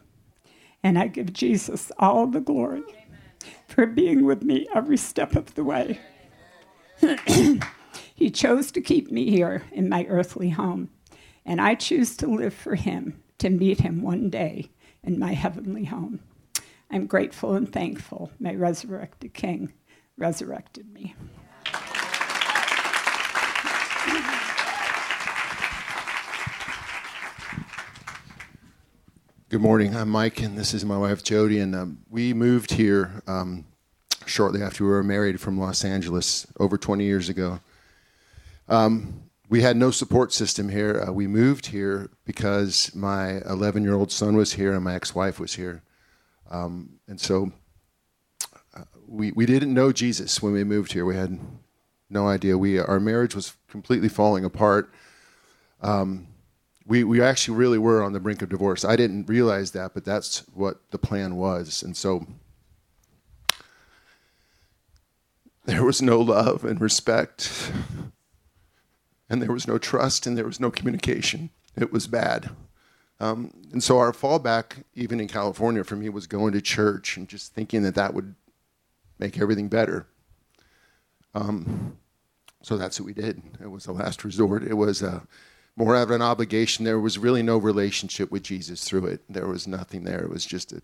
and 0.82 0.98
I 0.98 1.08
give 1.08 1.34
Jesus 1.34 1.92
all 1.98 2.26
the 2.26 2.40
glory 2.40 2.82
for 3.68 3.84
being 3.84 4.24
with 4.24 4.42
me 4.42 4.66
every 4.74 4.96
step 4.96 5.36
of 5.36 5.54
the 5.54 5.64
way. 5.64 6.00
he 8.14 8.30
chose 8.30 8.70
to 8.72 8.80
keep 8.80 9.10
me 9.10 9.30
here 9.30 9.62
in 9.72 9.88
my 9.88 10.04
earthly 10.08 10.50
home. 10.50 10.90
And 11.44 11.60
I 11.60 11.74
choose 11.74 12.16
to 12.18 12.26
live 12.26 12.54
for 12.54 12.74
Him, 12.74 13.22
to 13.38 13.50
meet 13.50 13.80
Him 13.80 14.02
one 14.02 14.30
day 14.30 14.70
in 15.02 15.18
my 15.18 15.32
heavenly 15.32 15.84
home. 15.84 16.20
I'm 16.90 17.06
grateful 17.06 17.54
and 17.54 17.70
thankful 17.70 18.30
my 18.38 18.54
resurrected 18.54 19.34
King 19.34 19.72
resurrected 20.16 20.92
me. 20.92 21.14
Good 29.50 29.60
morning. 29.60 29.94
I'm 29.94 30.08
Mike, 30.08 30.40
and 30.40 30.58
this 30.58 30.74
is 30.74 30.84
my 30.84 30.98
wife 30.98 31.22
Jody. 31.22 31.60
And 31.60 31.76
um, 31.76 31.98
we 32.10 32.34
moved 32.34 32.72
here 32.72 33.22
um, 33.28 33.66
shortly 34.34 34.60
after 34.60 34.82
we 34.82 34.90
were 34.90 35.04
married 35.04 35.40
from 35.40 35.58
Los 35.58 35.84
Angeles 35.84 36.44
over 36.58 36.76
20 36.76 37.04
years 37.04 37.28
ago. 37.28 37.60
Um, 38.68 39.22
we 39.48 39.62
had 39.62 39.76
no 39.76 39.92
support 39.92 40.32
system 40.32 40.68
here. 40.68 41.04
Uh, 41.06 41.12
we 41.12 41.28
moved 41.28 41.66
here 41.66 42.10
because 42.24 42.92
my 42.96 43.40
11 43.42 43.84
year 43.84 43.94
old 43.94 44.10
son 44.10 44.36
was 44.36 44.54
here 44.54 44.74
and 44.74 44.82
my 44.82 44.96
ex 44.96 45.14
wife 45.14 45.38
was 45.38 45.54
here. 45.54 45.82
Um, 46.50 46.98
and 47.06 47.20
so 47.20 47.52
uh, 48.76 48.82
we, 49.06 49.30
we 49.30 49.46
didn't 49.46 49.72
know 49.72 49.92
Jesus 49.92 50.42
when 50.42 50.52
we 50.52 50.64
moved 50.64 50.92
here. 50.92 51.04
We 51.04 51.14
had 51.14 51.38
no 52.10 52.26
idea. 52.26 52.58
We, 52.58 52.80
our 52.80 52.98
marriage 52.98 53.36
was 53.36 53.54
completely 53.68 54.08
falling 54.08 54.44
apart. 54.44 54.92
Um, 55.80 56.26
we, 56.86 57.04
we 57.04 57.22
actually 57.22 57.56
really 57.56 57.78
were 57.78 58.02
on 58.02 58.12
the 58.12 58.20
brink 58.20 58.42
of 58.42 58.48
divorce. 58.48 58.84
I 58.84 58.96
didn't 58.96 59.28
realize 59.28 59.70
that, 59.72 59.94
but 59.94 60.04
that's 60.04 60.40
what 60.54 60.90
the 60.90 60.98
plan 60.98 61.36
was. 61.36 61.84
And 61.84 61.96
so 61.96 62.26
there 65.64 65.84
was 65.84 66.02
no 66.02 66.20
love 66.20 66.64
and 66.64 66.80
respect, 66.80 67.72
and 69.28 69.40
there 69.42 69.52
was 69.52 69.66
no 69.66 69.78
trust, 69.78 70.26
and 70.26 70.36
there 70.36 70.44
was 70.44 70.60
no 70.60 70.70
communication. 70.70 71.50
It 71.76 71.92
was 71.92 72.06
bad. 72.06 72.50
Um, 73.20 73.52
and 73.72 73.82
so 73.82 73.98
our 73.98 74.12
fallback, 74.12 74.84
even 74.94 75.20
in 75.20 75.28
California, 75.28 75.84
for 75.84 75.96
me, 75.96 76.08
was 76.08 76.26
going 76.26 76.52
to 76.52 76.60
church 76.60 77.16
and 77.16 77.28
just 77.28 77.54
thinking 77.54 77.82
that 77.82 77.94
that 77.94 78.12
would 78.14 78.34
make 79.18 79.40
everything 79.40 79.68
better. 79.68 80.06
Um, 81.34 81.96
so 82.62 82.76
that's 82.76 82.98
what 82.98 83.06
we 83.06 83.14
did. 83.14 83.42
It 83.60 83.70
was 83.70 83.86
a 83.86 83.92
last 83.92 84.24
resort. 84.24 84.62
It 84.62 84.74
was 84.74 85.02
a 85.02 85.26
more 85.76 85.96
of 85.96 86.10
an 86.10 86.22
obligation. 86.22 86.84
There 86.84 87.00
was 87.00 87.18
really 87.18 87.42
no 87.42 87.58
relationship 87.58 88.30
with 88.30 88.42
Jesus 88.42 88.84
through 88.84 89.06
it. 89.06 89.22
There 89.28 89.48
was 89.48 89.66
nothing 89.66 90.04
there. 90.04 90.22
It 90.22 90.30
was 90.30 90.44
just 90.44 90.72
a. 90.72 90.80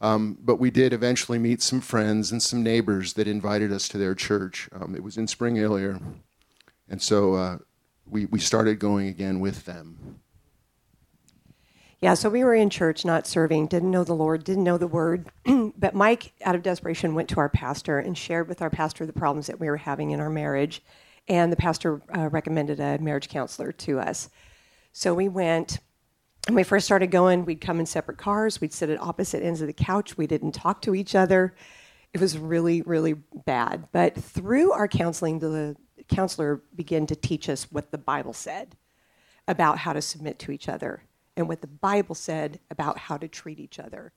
Um, 0.00 0.38
but 0.40 0.56
we 0.56 0.70
did 0.70 0.92
eventually 0.92 1.38
meet 1.38 1.60
some 1.60 1.80
friends 1.80 2.32
and 2.32 2.42
some 2.42 2.62
neighbors 2.62 3.12
that 3.14 3.28
invited 3.28 3.72
us 3.72 3.88
to 3.88 3.98
their 3.98 4.14
church. 4.14 4.68
Um, 4.72 4.94
it 4.94 5.02
was 5.02 5.18
in 5.18 5.26
Spring 5.26 5.56
here. 5.56 6.00
And 6.88 7.02
so 7.02 7.34
uh, 7.34 7.58
we, 8.06 8.26
we 8.26 8.38
started 8.38 8.78
going 8.78 9.08
again 9.08 9.40
with 9.40 9.66
them. 9.66 10.20
Yeah, 12.00 12.14
so 12.14 12.30
we 12.30 12.44
were 12.44 12.54
in 12.54 12.70
church, 12.70 13.04
not 13.04 13.26
serving, 13.26 13.66
didn't 13.66 13.90
know 13.90 14.04
the 14.04 14.14
Lord, 14.14 14.42
didn't 14.42 14.64
know 14.64 14.78
the 14.78 14.86
word. 14.86 15.26
but 15.76 15.94
Mike, 15.94 16.32
out 16.42 16.54
of 16.54 16.62
desperation, 16.62 17.14
went 17.14 17.28
to 17.28 17.40
our 17.40 17.50
pastor 17.50 17.98
and 17.98 18.16
shared 18.16 18.48
with 18.48 18.62
our 18.62 18.70
pastor 18.70 19.04
the 19.04 19.12
problems 19.12 19.48
that 19.48 19.60
we 19.60 19.68
were 19.68 19.76
having 19.76 20.10
in 20.10 20.20
our 20.20 20.30
marriage 20.30 20.82
and 21.30 21.52
the 21.52 21.56
pastor 21.56 22.02
uh, 22.16 22.28
recommended 22.28 22.80
a 22.80 22.98
marriage 22.98 23.28
counselor 23.28 23.72
to 23.72 24.00
us. 24.00 24.28
So 24.92 25.14
we 25.14 25.28
went. 25.28 25.78
When 26.46 26.56
we 26.56 26.62
first 26.62 26.86
started 26.86 27.10
going, 27.10 27.44
we'd 27.44 27.60
come 27.60 27.80
in 27.80 27.86
separate 27.86 28.18
cars. 28.18 28.60
We'd 28.60 28.72
sit 28.72 28.90
at 28.90 29.00
opposite 29.00 29.42
ends 29.42 29.60
of 29.60 29.66
the 29.66 29.72
couch. 29.72 30.16
We 30.16 30.26
didn't 30.26 30.52
talk 30.52 30.82
to 30.82 30.94
each 30.94 31.14
other. 31.14 31.54
It 32.12 32.20
was 32.20 32.38
really, 32.38 32.82
really 32.82 33.12
bad. 33.12 33.88
But 33.92 34.16
through 34.16 34.72
our 34.72 34.88
counseling, 34.88 35.38
the 35.38 35.76
counselor 36.08 36.62
began 36.74 37.06
to 37.06 37.14
teach 37.14 37.48
us 37.48 37.70
what 37.70 37.90
the 37.90 37.98
Bible 37.98 38.32
said 38.32 38.76
about 39.46 39.78
how 39.78 39.92
to 39.92 40.02
submit 40.02 40.38
to 40.40 40.50
each 40.50 40.68
other 40.68 41.04
and 41.36 41.48
what 41.48 41.60
the 41.60 41.66
Bible 41.66 42.14
said 42.14 42.58
about 42.70 42.98
how 42.98 43.16
to 43.16 43.28
treat 43.28 43.60
each 43.60 43.78
other 43.78 44.12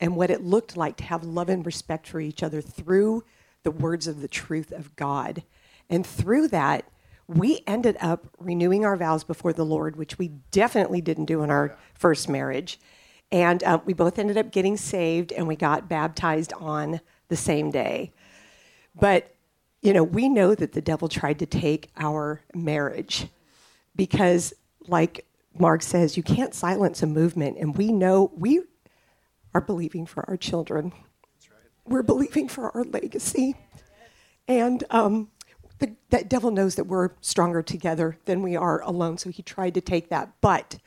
and 0.00 0.16
what 0.16 0.30
it 0.30 0.42
looked 0.42 0.76
like 0.76 0.96
to 0.96 1.04
have 1.04 1.24
love 1.24 1.48
and 1.48 1.64
respect 1.64 2.06
for 2.06 2.20
each 2.20 2.42
other 2.42 2.60
through 2.60 3.24
the 3.62 3.70
words 3.70 4.06
of 4.06 4.20
the 4.20 4.28
truth 4.28 4.72
of 4.72 4.94
God 4.96 5.42
and 5.88 6.06
through 6.06 6.48
that, 6.48 6.88
we 7.28 7.62
ended 7.66 7.96
up 8.00 8.28
renewing 8.38 8.84
our 8.84 8.96
vows 8.96 9.24
before 9.24 9.52
the 9.52 9.64
Lord, 9.64 9.96
which 9.96 10.18
we 10.18 10.28
definitely 10.50 11.00
didn't 11.00 11.24
do 11.24 11.42
in 11.42 11.50
our 11.50 11.76
first 11.94 12.28
marriage. 12.28 12.78
And 13.32 13.62
uh, 13.64 13.80
we 13.84 13.92
both 13.92 14.18
ended 14.18 14.38
up 14.38 14.52
getting 14.52 14.76
saved 14.76 15.32
and 15.32 15.48
we 15.48 15.56
got 15.56 15.88
baptized 15.88 16.52
on 16.54 17.00
the 17.28 17.36
same 17.36 17.70
day. 17.72 18.12
But, 18.94 19.34
you 19.82 19.92
know, 19.92 20.04
we 20.04 20.28
know 20.28 20.54
that 20.54 20.72
the 20.72 20.80
devil 20.80 21.08
tried 21.08 21.40
to 21.40 21.46
take 21.46 21.90
our 21.96 22.42
marriage 22.54 23.26
because, 23.96 24.54
like 24.86 25.26
Mark 25.58 25.82
says, 25.82 26.16
you 26.16 26.22
can't 26.22 26.54
silence 26.54 27.02
a 27.02 27.06
movement. 27.06 27.58
And 27.58 27.76
we 27.76 27.90
know 27.90 28.30
we 28.36 28.62
are 29.54 29.60
believing 29.60 30.06
for 30.06 30.28
our 30.28 30.36
children, 30.36 30.92
right. 30.92 31.02
we're 31.84 32.02
believing 32.02 32.48
for 32.48 32.70
our 32.76 32.84
legacy. 32.84 33.56
And, 34.46 34.84
um, 34.90 35.30
the, 35.78 35.94
that 36.10 36.28
devil 36.28 36.50
knows 36.50 36.74
that 36.76 36.84
we're 36.84 37.10
stronger 37.20 37.62
together 37.62 38.18
than 38.24 38.42
we 38.42 38.56
are 38.56 38.80
alone, 38.82 39.18
so 39.18 39.30
he 39.30 39.42
tried 39.42 39.74
to 39.74 39.80
take 39.80 40.08
that. 40.08 40.32
But 40.40 40.78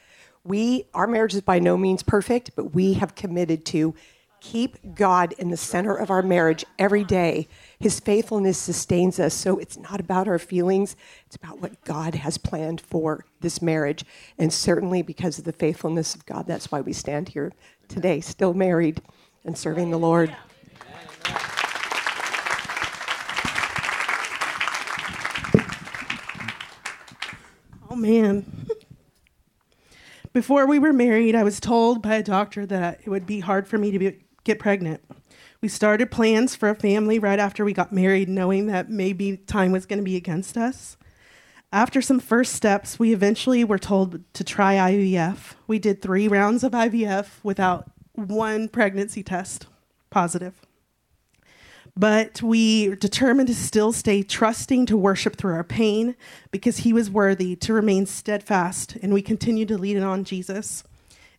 we, 0.44 0.86
our 0.94 1.08
marriage 1.08 1.36
is 1.36 1.42
by 1.42 1.60
no 1.60 1.78
means 1.78 2.04
perfect, 2.04 2.52
but 2.56 2.74
we 2.74 2.94
have 2.94 3.16
committed 3.16 3.66
to 3.68 3.94
keep 4.42 4.96
God 4.96 5.34
in 5.34 5.50
the 5.50 5.58
center 5.58 5.94
of 5.94 6.10
our 6.10 6.22
marriage 6.22 6.66
every 6.78 7.04
day. 7.04 7.48
His 7.78 8.00
faithfulness 8.00 8.58
sustains 8.58 9.20
us, 9.20 9.34
so 9.34 9.60
it's 9.60 9.78
not 9.78 10.00
about 10.00 10.28
our 10.28 10.40
feelings, 10.40 10.96
it's 11.26 11.36
about 11.36 11.60
what 11.60 11.84
God 11.84 12.16
has 12.16 12.38
planned 12.38 12.82
for 12.82 13.26
this 13.42 13.62
marriage. 13.62 14.06
And 14.38 14.52
certainly 14.52 15.02
because 15.02 15.40
of 15.40 15.46
the 15.46 15.52
faithfulness 15.52 16.16
of 16.16 16.26
God, 16.26 16.48
that's 16.48 16.72
why 16.72 16.82
we 16.82 16.94
stand 16.94 17.30
here 17.30 17.52
today, 17.88 18.22
still 18.22 18.54
married 18.54 19.02
and 19.44 19.58
serving 19.58 19.92
the 19.92 20.00
Lord. 20.00 20.36
Oh, 27.90 27.96
man. 27.96 28.46
Before 30.32 30.68
we 30.68 30.78
were 30.78 30.94
married, 30.94 31.34
I 31.34 31.44
was 31.44 31.60
told 31.60 32.04
by 32.04 32.16
a 32.16 32.24
doctor 32.24 32.66
that 32.68 33.02
it 33.04 33.10
would 33.10 33.26
be 33.26 33.40
hard 33.40 33.68
for 33.68 33.80
me 33.80 33.90
to 33.90 33.98
be, 33.98 34.26
get 34.44 34.60
pregnant. 34.60 35.04
We 35.60 35.70
started 35.70 36.12
plans 36.12 36.56
for 36.56 36.70
a 36.70 36.76
family 36.76 37.18
right 37.18 37.40
after 37.40 37.66
we 37.66 37.74
got 37.74 37.92
married, 37.92 38.30
knowing 38.30 38.68
that 38.68 38.92
maybe 38.92 39.38
time 39.38 39.72
was 39.72 39.88
going 39.88 39.98
to 39.98 40.04
be 40.04 40.16
against 40.16 40.56
us. 40.56 40.98
After 41.74 42.00
some 42.02 42.20
first 42.20 42.54
steps, 42.54 43.00
we 43.00 43.12
eventually 43.12 43.64
were 43.64 43.80
told 43.80 44.22
to 44.34 44.44
try 44.44 44.76
IVF. 44.76 45.56
We 45.66 45.80
did 45.80 46.02
three 46.02 46.28
rounds 46.28 46.64
of 46.64 46.74
IVF 46.74 47.44
without 47.44 47.92
one 48.14 48.70
pregnancy 48.70 49.24
test 49.24 49.66
positive. 50.12 50.62
But 51.96 52.42
we 52.42 52.96
determined 52.96 53.48
to 53.50 53.56
still 53.56 53.92
stay 53.92 54.24
trusting 54.24 54.86
to 54.88 54.98
worship 54.98 55.36
through 55.36 55.54
our 55.54 55.64
pain 55.64 56.16
because 56.52 56.78
he 56.78 56.94
was 56.94 57.10
worthy 57.10 57.56
to 57.58 57.74
remain 57.74 58.06
steadfast, 58.06 58.96
and 59.02 59.14
we 59.14 59.22
continue 59.22 59.66
to 59.66 59.78
lead 59.78 59.98
on 59.98 60.24
Jesus. 60.24 60.84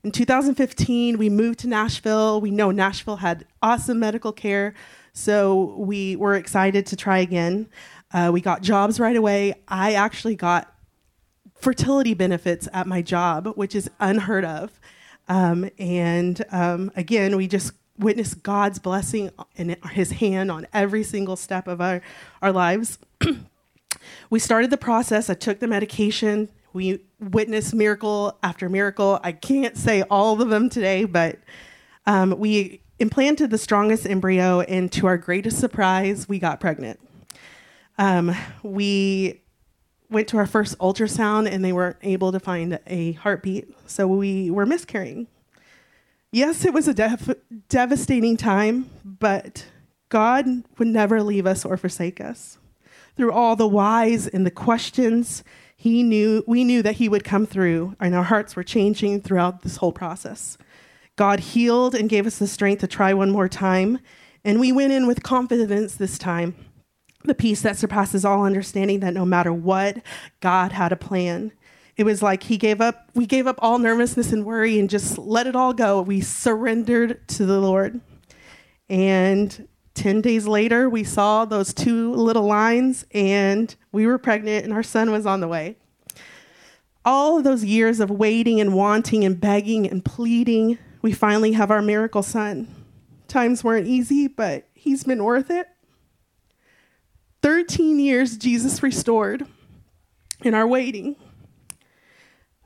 In 0.03 0.11
2015, 0.11 1.19
we 1.19 1.29
moved 1.29 1.59
to 1.61 1.69
Nashville. 1.69 2.41
We 2.41 2.51
know 2.51 2.71
Nashville 2.71 3.17
had 3.17 3.47
awesome 3.63 3.99
medical 3.99 4.33
care, 4.33 4.75
so 5.13 5.75
we 5.77 6.17
were 6.17 6.35
excited 6.35 6.87
to 6.87 6.97
try 6.97 7.19
again. 7.19 7.69
Uh, 8.13 8.31
we 8.33 8.41
got 8.41 8.63
jobs 8.63 8.99
right 8.99 9.17
away. 9.17 9.55
I 9.69 9.95
actually 9.95 10.37
got 10.37 10.75
fertility 11.55 12.15
benefits 12.15 12.67
at 12.73 12.87
my 12.87 13.03
job, 13.03 13.47
which 13.57 13.75
is 13.75 13.91
unheard 14.01 14.45
of. 14.45 14.81
Um, 15.29 15.71
and 15.79 16.45
um, 16.51 16.91
again, 16.97 17.37
we 17.37 17.47
just 17.47 17.73
witness 18.01 18.35
God's 18.35 18.79
blessing 18.79 19.31
and 19.57 19.77
his 19.93 20.13
hand 20.13 20.51
on 20.51 20.67
every 20.73 21.05
single 21.05 21.37
step 21.37 21.69
of 21.69 21.81
our, 21.81 22.03
our 22.43 22.51
lives. 22.51 22.99
we 24.31 24.39
started 24.39 24.71
the 24.71 24.77
process. 24.77 25.31
I 25.31 25.35
took 25.35 25.61
the 25.61 25.69
medication. 25.69 26.49
We 26.73 27.01
witnessed 27.21 27.75
miracle 27.75 28.39
after 28.43 28.69
miracle. 28.69 29.21
I 29.23 29.33
can't 29.33 29.77
say 29.77 30.03
all 30.03 30.41
of 30.41 30.49
them 30.49 30.71
today, 30.71 31.05
but 31.05 31.39
um, 32.07 32.39
we 32.39 32.81
implanted 32.99 33.51
the 33.51 33.59
strongest 33.59 34.07
embryo, 34.07 34.61
and 34.61 34.91
to 34.93 35.07
our 35.07 35.17
greatest 35.17 35.59
surprise, 35.59 36.29
we 36.29 36.39
got 36.39 36.61
pregnant. 36.61 37.01
Um, 37.99 38.35
we 38.63 39.43
went 40.11 40.29
to 40.29 40.39
our 40.39 40.47
first 40.47 40.79
ultrasound, 40.79 41.51
and 41.51 41.65
they 41.65 41.73
weren't 41.73 41.97
able 42.03 42.33
to 42.33 42.41
find 42.41 42.79
a 42.87 43.13
heartbeat, 43.13 43.69
so 43.87 44.07
we 44.07 44.51
were 44.51 44.67
miscarrying. 44.67 45.27
Yes, 46.33 46.65
it 46.65 46.73
was 46.73 46.87
a 46.87 46.95
def- 46.95 47.35
devastating 47.69 48.37
time, 48.37 48.89
but 49.05 49.67
God 50.09 50.47
would 50.79 50.89
never 50.89 51.23
leave 51.23 51.47
us 51.47 51.65
or 51.65 51.77
forsake 51.77 52.21
us. 52.21 52.59
Through 53.17 53.33
all 53.33 53.57
the 53.57 53.67
whys 53.67 54.29
and 54.29 54.47
the 54.47 54.51
questions, 54.51 55.43
he 55.77 56.03
knew 56.03 56.45
we 56.47 56.63
knew 56.63 56.83
that 56.83 56.97
he 56.97 57.09
would 57.09 57.25
come 57.25 57.47
through, 57.47 57.97
and 57.99 58.15
our 58.15 58.23
hearts 58.23 58.55
were 58.55 58.63
changing 58.63 59.23
throughout 59.23 59.63
this 59.63 59.79
whole 59.79 59.93
process. 59.93 60.57
God 61.17 61.41
healed 61.41 61.95
and 61.95 62.09
gave 62.09 62.27
us 62.27 62.39
the 62.39 62.47
strength 62.47 62.81
to 62.81 62.87
try 62.87 63.13
one 63.13 63.31
more 63.31 63.49
time, 63.49 63.99
and 64.45 64.61
we 64.61 64.73
went 64.73 64.93
in 64.93 65.07
with 65.07 65.23
confidence 65.23 65.97
this 65.97 66.19
time. 66.19 66.55
The 67.25 67.35
peace 67.35 67.61
that 67.63 67.77
surpasses 67.77 68.25
all 68.25 68.45
understanding 68.45 69.01
that 69.01 69.15
no 69.15 69.27
matter 69.27 69.53
what, 69.53 69.99
God 70.41 70.73
had 70.73 70.93
a 70.93 70.97
plan. 70.97 71.53
It 72.01 72.05
was 72.05 72.23
like 72.23 72.45
he 72.45 72.57
gave 72.57 72.81
up, 72.81 73.11
we 73.15 73.27
gave 73.27 73.47
up 73.47 73.59
all 73.59 73.79
nervousness 73.79 74.33
and 74.33 74.47
worry 74.47 74.79
and 74.79 74.89
just 74.89 75.19
let 75.19 75.47
it 75.47 75.55
all 75.55 75.75
go. 75.75 76.01
We 76.01 76.23
surrendered 76.23 77.29
to 77.29 77.45
the 77.45 77.61
Lord. 77.61 78.01
And 78.89 79.69
10 79.93 80.23
days 80.23 80.47
later, 80.47 80.89
we 80.89 81.05
saw 81.05 81.45
those 81.45 81.75
two 81.75 82.15
little 82.15 82.45
lines 82.45 83.05
and 83.13 83.77
we 83.93 84.07
were 84.07 84.17
pregnant 84.17 84.65
and 84.65 84.73
our 84.73 84.83
son 84.83 85.11
was 85.11 85.27
on 85.27 85.41
the 85.41 85.47
way. 85.47 85.77
All 87.05 87.37
of 87.37 87.45
those 87.45 87.67
years 87.67 88.01
of 88.01 88.11
waiting 88.11 88.63
and 88.63 88.73
wanting 88.73 89.23
and 89.23 89.39
begging 89.39 89.87
and 89.87 90.03
pleading, 90.03 90.79
we 91.03 91.13
finally 91.13 91.53
have 91.53 91.71
our 91.71 91.83
miracle 91.83 92.23
son. 92.23 92.67
Times 93.29 93.63
weren't 93.63 93.87
easy, 93.87 94.27
but 94.27 94.67
he's 94.73 95.05
been 95.05 95.23
worth 95.23 95.51
it. 95.51 95.69
13 97.43 98.01
years 98.01 98.39
Jesus 98.39 98.83
restored 98.83 99.47
in 100.43 100.55
our 100.55 100.67
waiting. 100.67 101.17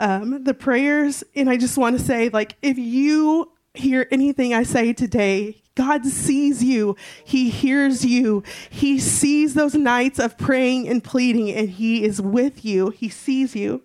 Um, 0.01 0.45
the 0.45 0.55
prayers, 0.55 1.23
and 1.37 1.49
I 1.49 1.57
just 1.57 1.79
want 1.79 1.99
to 1.99 2.05
say, 2.05 2.29
like, 2.29 2.57
if 2.63 2.79
you 2.79 3.53
hear 3.75 4.07
anything 4.11 4.53
I 4.53 4.65
say 4.65 4.93
today, 4.93 5.63
God 5.77 6.05
sees 6.05 6.63
you. 6.63 6.97
He 7.25 7.51
hears 7.51 8.05
you. 8.05 8.43
He 8.71 8.99
sees 8.99 9.55
those 9.55 9.75
nights 9.75 10.19
of 10.19 10.39
praying 10.39 10.89
and 10.89 11.03
pleading, 11.03 11.51
and 11.51 11.69
He 11.69 12.05
is 12.05 12.21
with 12.21 12.65
you. 12.65 12.91
He 12.91 13.09
sees 13.09 13.57
you. 13.57 13.83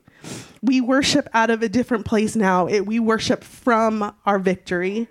We 0.61 0.81
worship 0.81 1.27
out 1.33 1.49
of 1.49 1.63
a 1.63 1.69
different 1.69 2.05
place 2.05 2.35
now. 2.35 2.67
It, 2.67 2.85
we 2.85 2.99
worship 2.99 3.43
from 3.43 4.13
our 4.25 4.39
victory. 4.39 5.07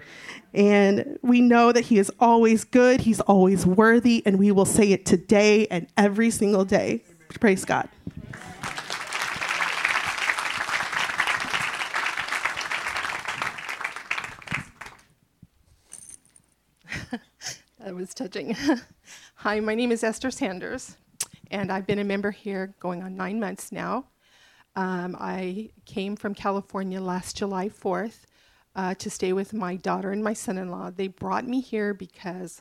And 0.54 1.18
we 1.22 1.40
know 1.40 1.72
that 1.72 1.87
He 1.87 1.98
is 1.98 2.11
always 2.20 2.64
good, 2.64 3.02
He's 3.02 3.20
always 3.20 3.66
worthy, 3.66 4.22
and 4.24 4.38
we 4.38 4.50
will 4.50 4.64
say 4.64 4.92
it 4.92 5.04
today 5.04 5.66
and 5.68 5.87
every 5.96 6.30
single 6.30 6.64
day. 6.64 7.04
Praise 7.40 7.64
God. 7.64 7.88
That 17.88 17.94
was 17.94 18.12
touching. 18.12 18.55
Hi, 19.37 19.61
my 19.61 19.74
name 19.74 19.92
is 19.92 20.05
Esther 20.05 20.31
Sanders, 20.31 20.98
and 21.51 21.72
I've 21.72 21.87
been 21.87 22.01
a 22.01 22.05
member 22.05 22.31
here 22.31 22.74
going 22.81 23.03
on 23.03 23.16
nine 23.16 23.40
months 23.40 23.72
now. 23.72 24.05
Um, 24.77 25.16
I 25.18 25.70
came 25.87 26.14
from 26.14 26.35
California 26.35 27.01
last 27.01 27.38
July 27.38 27.70
4th 27.70 28.27
uh, 28.77 28.92
to 28.96 29.09
stay 29.09 29.33
with 29.33 29.55
my 29.55 29.77
daughter 29.77 30.11
and 30.11 30.22
my 30.22 30.35
son 30.35 30.59
in 30.59 30.70
law. 30.70 30.90
They 30.90 31.09
brought 31.09 31.48
me 31.48 31.62
here 31.62 31.94
because 31.94 32.61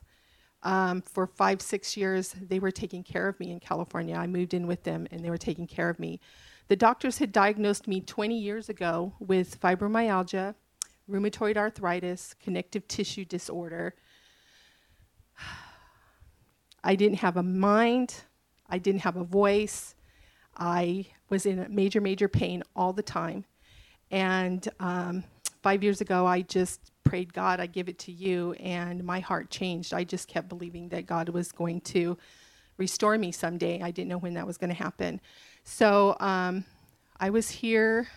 um, 0.63 1.01
for 1.01 1.27
five, 1.27 1.61
six 1.61 1.97
years 1.97 2.33
they 2.39 2.59
were 2.59 2.71
taking 2.71 3.03
care 3.03 3.27
of 3.27 3.37
me 3.37 3.51
in 3.51 3.59
California. 3.59 4.15
I 4.15 4.27
moved 4.27 4.53
in 4.53 4.65
with 4.65 4.83
them 4.83 5.09
and 5.11 5.25
they 5.25 5.29
were 5.29 5.37
taking 5.37 5.67
care 5.67 5.89
of 5.89 5.99
me. 5.99 6.21
The 6.69 6.77
doctors 6.77 7.17
had 7.17 7.33
diagnosed 7.33 7.85
me 7.85 7.99
20 7.99 8.39
years 8.39 8.69
ago 8.69 9.11
with 9.19 9.59
fibromyalgia, 9.59 10.55
rheumatoid 11.11 11.57
arthritis, 11.57 12.33
connective 12.41 12.87
tissue 12.87 13.25
disorder. 13.25 13.93
I 16.83 16.95
didn't 16.95 17.17
have 17.17 17.37
a 17.37 17.43
mind, 17.43 18.15
I 18.69 18.77
didn't 18.77 19.01
have 19.01 19.17
a 19.17 19.23
voice. 19.23 19.95
I 20.57 21.05
was 21.29 21.45
in 21.45 21.65
major, 21.69 22.01
major 22.01 22.27
pain 22.27 22.63
all 22.75 22.93
the 22.93 23.03
time. 23.03 23.45
And 24.09 24.67
um, 24.79 25.23
five 25.61 25.83
years 25.83 26.01
ago, 26.01 26.25
I 26.25 26.41
just 26.41 26.91
prayed, 27.03 27.33
God, 27.33 27.59
I 27.59 27.67
give 27.67 27.89
it 27.89 27.99
to 27.99 28.11
you. 28.11 28.53
And 28.53 29.03
my 29.03 29.19
heart 29.19 29.49
changed. 29.49 29.93
I 29.93 30.03
just 30.03 30.27
kept 30.27 30.49
believing 30.49 30.89
that 30.89 31.05
God 31.05 31.29
was 31.29 31.51
going 31.51 31.81
to 31.81 32.17
restore 32.77 33.17
me 33.17 33.31
someday. 33.31 33.81
I 33.81 33.91
didn't 33.91 34.09
know 34.09 34.17
when 34.17 34.33
that 34.35 34.47
was 34.47 34.57
going 34.57 34.69
to 34.69 34.75
happen. 34.75 35.21
So 35.63 36.15
um, 36.19 36.65
I 37.19 37.29
was 37.29 37.49
here. 37.49 38.07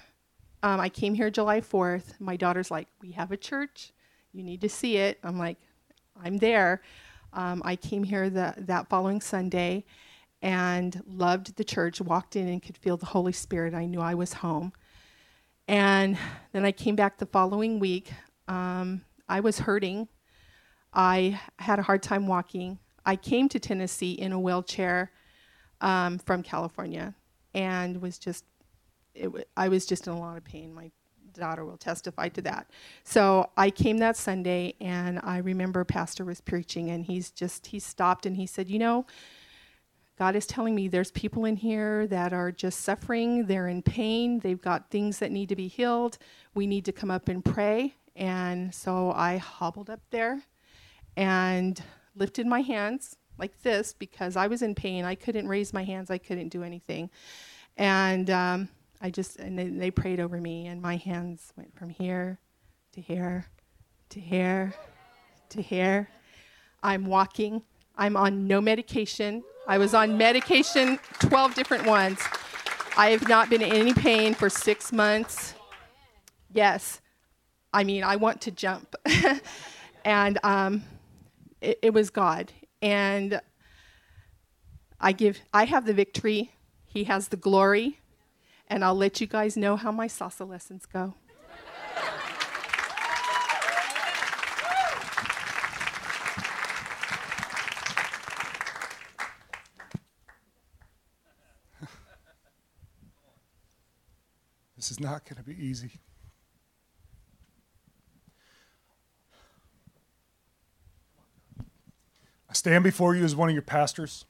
Um, 0.62 0.80
I 0.80 0.88
came 0.88 1.14
here 1.14 1.30
July 1.30 1.60
4th. 1.60 2.20
My 2.20 2.36
daughter's 2.36 2.70
like, 2.70 2.88
We 3.00 3.12
have 3.12 3.32
a 3.32 3.36
church. 3.36 3.92
You 4.32 4.42
need 4.42 4.60
to 4.60 4.68
see 4.68 4.96
it. 4.96 5.18
I'm 5.24 5.38
like, 5.38 5.56
I'm 6.22 6.38
there. 6.38 6.82
Um, 7.32 7.62
I 7.64 7.76
came 7.76 8.04
here 8.04 8.28
the, 8.30 8.54
that 8.58 8.88
following 8.88 9.20
Sunday 9.20 9.84
and 10.42 11.02
loved 11.06 11.56
the 11.56 11.64
church, 11.64 12.00
walked 12.00 12.36
in 12.36 12.48
and 12.48 12.62
could 12.62 12.76
feel 12.76 12.96
the 12.96 13.06
Holy 13.06 13.32
Spirit. 13.32 13.74
I 13.74 13.84
knew 13.86 14.00
I 14.00 14.14
was 14.14 14.32
home. 14.34 14.72
And 15.68 16.16
then 16.52 16.64
I 16.64 16.72
came 16.72 16.96
back 16.96 17.18
the 17.18 17.26
following 17.26 17.78
week. 17.78 18.12
Um, 18.48 19.02
I 19.28 19.40
was 19.40 19.60
hurting. 19.60 20.08
I 20.92 21.40
had 21.58 21.78
a 21.78 21.82
hard 21.82 22.02
time 22.02 22.26
walking. 22.26 22.78
I 23.06 23.16
came 23.16 23.48
to 23.50 23.60
Tennessee 23.60 24.12
in 24.12 24.32
a 24.32 24.40
wheelchair 24.40 25.12
um, 25.80 26.18
from 26.18 26.42
California 26.42 27.14
and 27.54 28.02
was 28.02 28.18
just—I 28.18 29.68
was 29.68 29.86
just 29.86 30.06
in 30.06 30.12
a 30.12 30.18
lot 30.18 30.36
of 30.36 30.44
pain. 30.44 30.74
My 30.74 30.90
daughter 31.32 31.64
will 31.64 31.76
testify 31.76 32.28
to 32.30 32.42
that. 32.42 32.70
So 33.04 33.50
I 33.56 33.70
came 33.70 33.98
that 33.98 34.16
Sunday 34.16 34.74
and 34.80 35.20
I 35.22 35.38
remember 35.38 35.84
Pastor 35.84 36.24
was 36.24 36.40
preaching 36.40 36.90
and 36.90 37.04
he's 37.04 37.30
just, 37.30 37.66
he 37.66 37.78
stopped 37.78 38.26
and 38.26 38.36
he 38.36 38.46
said, 38.46 38.68
You 38.68 38.78
know, 38.78 39.06
God 40.18 40.36
is 40.36 40.46
telling 40.46 40.74
me 40.74 40.86
there's 40.88 41.10
people 41.12 41.46
in 41.46 41.56
here 41.56 42.06
that 42.08 42.32
are 42.32 42.52
just 42.52 42.80
suffering, 42.80 43.46
they're 43.46 43.68
in 43.68 43.80
pain, 43.82 44.38
they've 44.40 44.60
got 44.60 44.90
things 44.90 45.18
that 45.20 45.32
need 45.32 45.48
to 45.48 45.56
be 45.56 45.66
healed. 45.66 46.18
We 46.54 46.66
need 46.66 46.84
to 46.84 46.92
come 46.92 47.10
up 47.10 47.28
and 47.28 47.44
pray. 47.44 47.94
And 48.16 48.74
so 48.74 49.12
I 49.12 49.38
hobbled 49.38 49.88
up 49.88 50.02
there 50.10 50.42
and 51.16 51.82
lifted 52.14 52.46
my 52.46 52.60
hands 52.60 53.16
like 53.38 53.62
this 53.62 53.94
because 53.94 54.36
I 54.36 54.46
was 54.46 54.60
in 54.60 54.74
pain. 54.74 55.06
I 55.06 55.14
couldn't 55.14 55.48
raise 55.48 55.72
my 55.72 55.84
hands, 55.84 56.10
I 56.10 56.18
couldn't 56.18 56.50
do 56.50 56.62
anything. 56.62 57.08
And 57.78 58.28
um, 58.28 58.68
I 59.00 59.10
just, 59.10 59.38
and 59.38 59.58
they, 59.58 59.68
they 59.68 59.90
prayed 59.90 60.20
over 60.20 60.40
me, 60.40 60.66
and 60.66 60.82
my 60.82 60.96
hands 60.96 61.52
went 61.56 61.74
from 61.74 61.88
here 61.88 62.38
to 62.92 63.00
here 63.00 63.46
to 64.10 64.20
here 64.20 64.74
to 65.50 65.62
here. 65.62 66.08
I'm 66.82 67.06
walking. 67.06 67.62
I'm 67.96 68.16
on 68.16 68.46
no 68.46 68.60
medication. 68.60 69.42
I 69.66 69.78
was 69.78 69.94
on 69.94 70.16
medication, 70.18 70.98
12 71.20 71.54
different 71.54 71.86
ones. 71.86 72.18
I 72.96 73.10
have 73.10 73.28
not 73.28 73.50
been 73.50 73.62
in 73.62 73.72
any 73.72 73.94
pain 73.94 74.34
for 74.34 74.48
six 74.50 74.92
months. 74.92 75.54
Yes. 76.52 77.00
I 77.72 77.84
mean, 77.84 78.02
I 78.02 78.16
want 78.16 78.40
to 78.42 78.50
jump. 78.50 78.94
and 80.04 80.38
um, 80.42 80.82
it, 81.60 81.78
it 81.82 81.94
was 81.94 82.10
God. 82.10 82.52
And 82.82 83.40
I 85.00 85.12
give, 85.12 85.38
I 85.52 85.66
have 85.66 85.86
the 85.86 85.94
victory. 85.94 86.52
He 86.86 87.04
has 87.04 87.28
the 87.28 87.36
glory. 87.36 88.00
And 88.70 88.84
I'll 88.84 88.94
let 88.94 89.20
you 89.20 89.26
guys 89.26 89.56
know 89.56 89.74
how 89.74 89.90
my 89.90 90.06
salsa 90.06 90.48
lessons 90.48 90.86
go. 90.86 91.14
This 104.76 104.90
is 104.92 105.00
not 105.00 105.24
going 105.28 105.36
to 105.36 105.42
be 105.42 105.62
easy. 105.62 105.90
I 112.48 112.54
stand 112.54 112.82
before 112.82 113.14
you 113.14 113.22
as 113.24 113.36
one 113.36 113.50
of 113.50 113.54
your 113.54 113.60
pastors, 113.62 114.24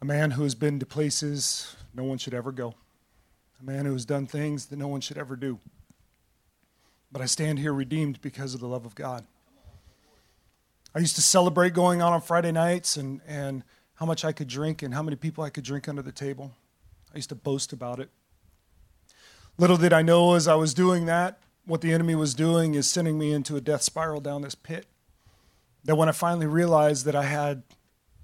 a 0.00 0.04
man 0.04 0.32
who 0.32 0.44
has 0.44 0.54
been 0.54 0.78
to 0.78 0.86
places 0.86 1.74
no 1.94 2.04
one 2.04 2.18
should 2.18 2.32
ever 2.32 2.52
go, 2.52 2.74
a 3.62 3.70
man 3.70 3.86
who 3.86 3.92
has 3.92 4.04
done 4.04 4.26
things 4.26 4.66
that 4.66 4.78
no 4.78 4.88
one 4.88 5.00
should 5.00 5.18
ever 5.18 5.36
do. 5.36 5.58
But 7.10 7.22
I 7.22 7.26
stand 7.26 7.58
here 7.58 7.72
redeemed 7.72 8.20
because 8.20 8.54
of 8.54 8.60
the 8.60 8.66
love 8.66 8.84
of 8.84 8.94
God. 8.94 9.24
I 10.94 10.98
used 10.98 11.14
to 11.16 11.22
celebrate 11.22 11.72
going 11.72 12.00
out 12.00 12.12
on 12.12 12.20
Friday 12.20 12.52
nights 12.52 12.96
and, 12.96 13.20
and 13.26 13.64
how 13.94 14.06
much 14.06 14.24
I 14.24 14.32
could 14.32 14.48
drink 14.48 14.82
and 14.82 14.94
how 14.94 15.02
many 15.02 15.16
people 15.16 15.44
I 15.44 15.50
could 15.50 15.64
drink 15.64 15.88
under 15.88 16.02
the 16.02 16.12
table. 16.12 16.52
I 17.12 17.16
used 17.16 17.28
to 17.28 17.34
boast 17.34 17.72
about 17.72 18.00
it. 18.00 18.10
Little 19.58 19.76
did 19.76 19.92
I 19.92 20.02
know 20.02 20.34
as 20.34 20.48
I 20.48 20.54
was 20.54 20.74
doing 20.74 21.06
that, 21.06 21.38
what 21.64 21.82
the 21.82 21.92
enemy 21.92 22.14
was 22.14 22.34
doing 22.34 22.74
is 22.74 22.90
sending 22.90 23.18
me 23.18 23.32
into 23.32 23.56
a 23.56 23.60
death 23.60 23.82
spiral 23.82 24.20
down 24.20 24.42
this 24.42 24.54
pit. 24.54 24.86
That 25.84 25.96
when 25.96 26.08
I 26.08 26.12
finally 26.12 26.46
realized 26.46 27.04
that 27.06 27.14
I 27.14 27.24
had 27.24 27.62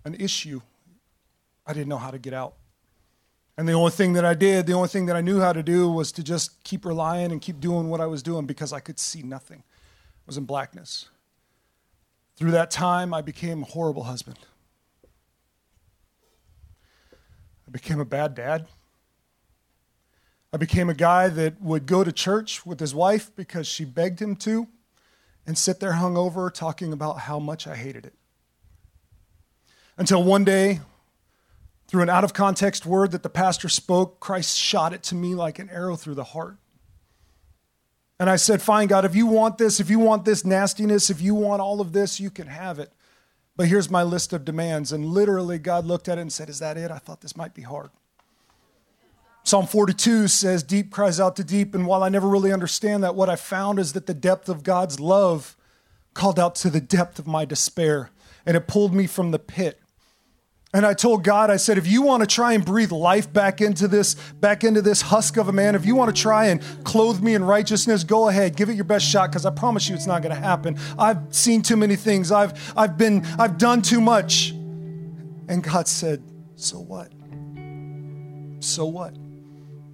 an 0.05 0.15
issue, 0.15 0.63
I 1.67 1.73
didn't 1.73 1.89
know 1.89 1.99
how 1.99 2.11
to 2.11 2.19
get 2.19 2.33
out. 2.33 2.55
And 3.59 3.69
the 3.69 3.73
only 3.73 3.91
thing 3.91 4.13
that 4.13 4.25
I 4.25 4.35
did, 4.35 4.67
the 4.67 4.73
only 4.75 4.87
thing 4.87 5.07
that 5.07 5.17
I 5.17 5.21
knew 5.21 5.41
how 5.41 5.53
to 5.53 5.65
do 5.65 5.91
was 5.91 6.13
to 6.13 6.23
just 6.23 6.63
keep 6.63 6.85
relying 6.85 7.33
and 7.33 7.41
keep 7.41 7.59
doing 7.59 7.91
what 7.91 8.01
I 8.01 8.07
was 8.07 8.23
doing 8.23 8.47
because 8.47 8.73
I 8.73 8.79
could 8.79 9.01
see 9.01 9.21
nothing. 9.25 9.65
I 9.67 10.23
was 10.27 10.37
in 10.37 10.45
blackness. 10.45 11.09
Through 12.37 12.53
that 12.53 12.71
time, 12.71 13.13
I 13.13 13.21
became 13.21 13.65
a 13.65 13.67
horrible 13.67 14.05
husband. 14.05 14.39
I 17.67 17.73
became 17.73 17.99
a 17.99 18.05
bad 18.05 18.37
dad. 18.37 18.69
I 20.53 20.57
became 20.57 20.89
a 20.89 20.95
guy 20.95 21.29
that 21.29 21.61
would 21.61 21.87
go 21.87 22.05
to 22.05 22.13
church 22.13 22.65
with 22.65 22.79
his 22.79 22.95
wife 22.95 23.35
because 23.35 23.67
she 23.67 23.85
begged 23.85 24.23
him 24.23 24.37
to 24.37 24.69
and 25.49 25.59
sit 25.59 25.81
there 25.81 25.95
hungover 25.95 26.55
talking 26.55 26.93
about 26.93 27.19
how 27.19 27.41
much 27.41 27.67
I 27.67 27.75
hated 27.75 28.07
it. 28.07 28.15
Until 29.97 30.23
one 30.23 30.45
day, 30.45 30.79
Through 31.89 32.03
an 32.03 32.11
out 32.11 32.23
of 32.23 32.35
context 32.35 32.85
word 32.85 33.11
that 33.13 33.23
the 33.23 33.31
pastor 33.31 33.69
spoke, 33.69 34.21
Christ 34.21 34.59
shot 34.59 34.93
it 34.93 35.03
to 35.05 35.15
me 35.15 35.35
like 35.35 35.59
an 35.59 35.71
arrow 35.71 35.97
through 35.97 36.15
the 36.15 36.25
heart. 36.25 36.59
And 38.21 38.29
I 38.29 38.37
said, 38.37 38.61
Fine, 38.61 38.89
God, 38.89 39.05
if 39.05 39.17
you 39.17 39.27
want 39.27 39.59
this, 39.59 39.81
if 39.81 39.89
you 39.89 39.99
want 39.99 40.25
this 40.25 40.45
nastiness, 40.45 41.09
if 41.09 41.21
you 41.21 41.35
want 41.35 41.63
all 41.63 41.81
of 41.81 41.93
this, 41.93 42.21
you 42.21 42.31
can 42.31 42.49
have 42.49 42.79
it. 42.79 42.93
But 43.57 43.69
here's 43.69 43.91
my 43.91 44.03
list 44.03 44.33
of 44.33 44.45
demands. 44.45 44.93
And 44.93 45.07
literally, 45.07 45.59
God 45.59 45.85
looked 45.85 46.09
at 46.09 46.19
it 46.19 46.23
and 46.23 46.33
said, 46.33 46.49
Is 46.49 46.59
that 46.59 46.77
it? 46.77 46.91
I 46.91 46.99
thought 46.99 47.23
this 47.23 47.37
might 47.37 47.55
be 47.55 47.63
hard. 47.63 47.91
Psalm 49.45 49.67
42 49.67 50.29
says, 50.29 50.63
Deep 50.63 50.91
cries 50.91 51.19
out 51.19 51.37
to 51.37 51.45
deep. 51.45 51.75
And 51.75 51.87
while 51.87 52.03
I 52.03 52.09
never 52.09 52.29
really 52.29 52.53
understand 52.53 53.03
that, 53.03 53.15
what 53.15 53.31
I 53.31 53.37
found 53.37 53.79
is 53.79 53.95
that 53.95 54.07
the 54.07 54.15
depth 54.15 54.49
of 54.49 54.63
God's 54.63 55.01
love 55.01 55.57
called 56.13 56.39
out 56.39 56.55
to 56.57 56.71
the 56.71 56.81
depth 56.81 57.19
of 57.19 57.27
my 57.27 57.45
despair. 57.45 58.11
And 58.45 58.57
it 58.57 58.69
pulled 58.69 58.95
me 58.95 59.07
from 59.07 59.31
the 59.31 59.39
pit. 59.39 59.81
And 60.75 60.85
I 60.85 60.93
told 60.93 61.25
God, 61.25 61.51
I 61.51 61.57
said, 61.57 61.79
if 61.79 61.87
you 61.87 62.03
want 62.03 62.21
to 62.23 62.27
try 62.27 62.53
and 62.53 62.63
breathe 62.63 62.93
life 62.93 63.33
back 63.33 63.63
into 63.63 63.89
this, 63.89 64.15
back 64.35 64.65
into 64.65 64.83
this 64.83 65.01
husk 65.01 65.39
of 65.39 65.49
a 65.49 65.53
man, 65.53 65.75
if 65.75 65.87
you 65.87 65.95
want 65.97 66.15
to 66.15 66.23
try 66.23 66.47
and 66.47 66.61
clothe 66.85 67.23
me 67.23 67.35
in 67.35 67.43
righteousness, 67.43 68.05
go 68.05 68.29
ahead, 68.29 68.55
give 68.55 68.69
it 68.69 68.75
your 68.75 68.85
best 68.85 69.07
shot, 69.07 69.31
because 69.31 69.47
I 69.47 69.51
promise 69.51 69.89
you 69.89 69.95
it's 69.95 70.07
not 70.07 70.21
going 70.21 70.35
to 70.35 70.41
happen. 70.41 70.79
I've 70.99 71.35
seen 71.35 71.63
too 71.63 71.77
many 71.77 71.97
things. 71.97 72.31
I've 72.31 72.73
I've 72.77 72.99
been, 72.99 73.25
I've 73.39 73.57
done 73.57 73.81
too 73.81 74.01
much. 74.01 74.51
And 74.51 75.63
God 75.63 75.89
said, 75.89 76.23
So 76.57 76.79
what? 76.79 77.11
So 78.61 78.85
what? 78.85 79.15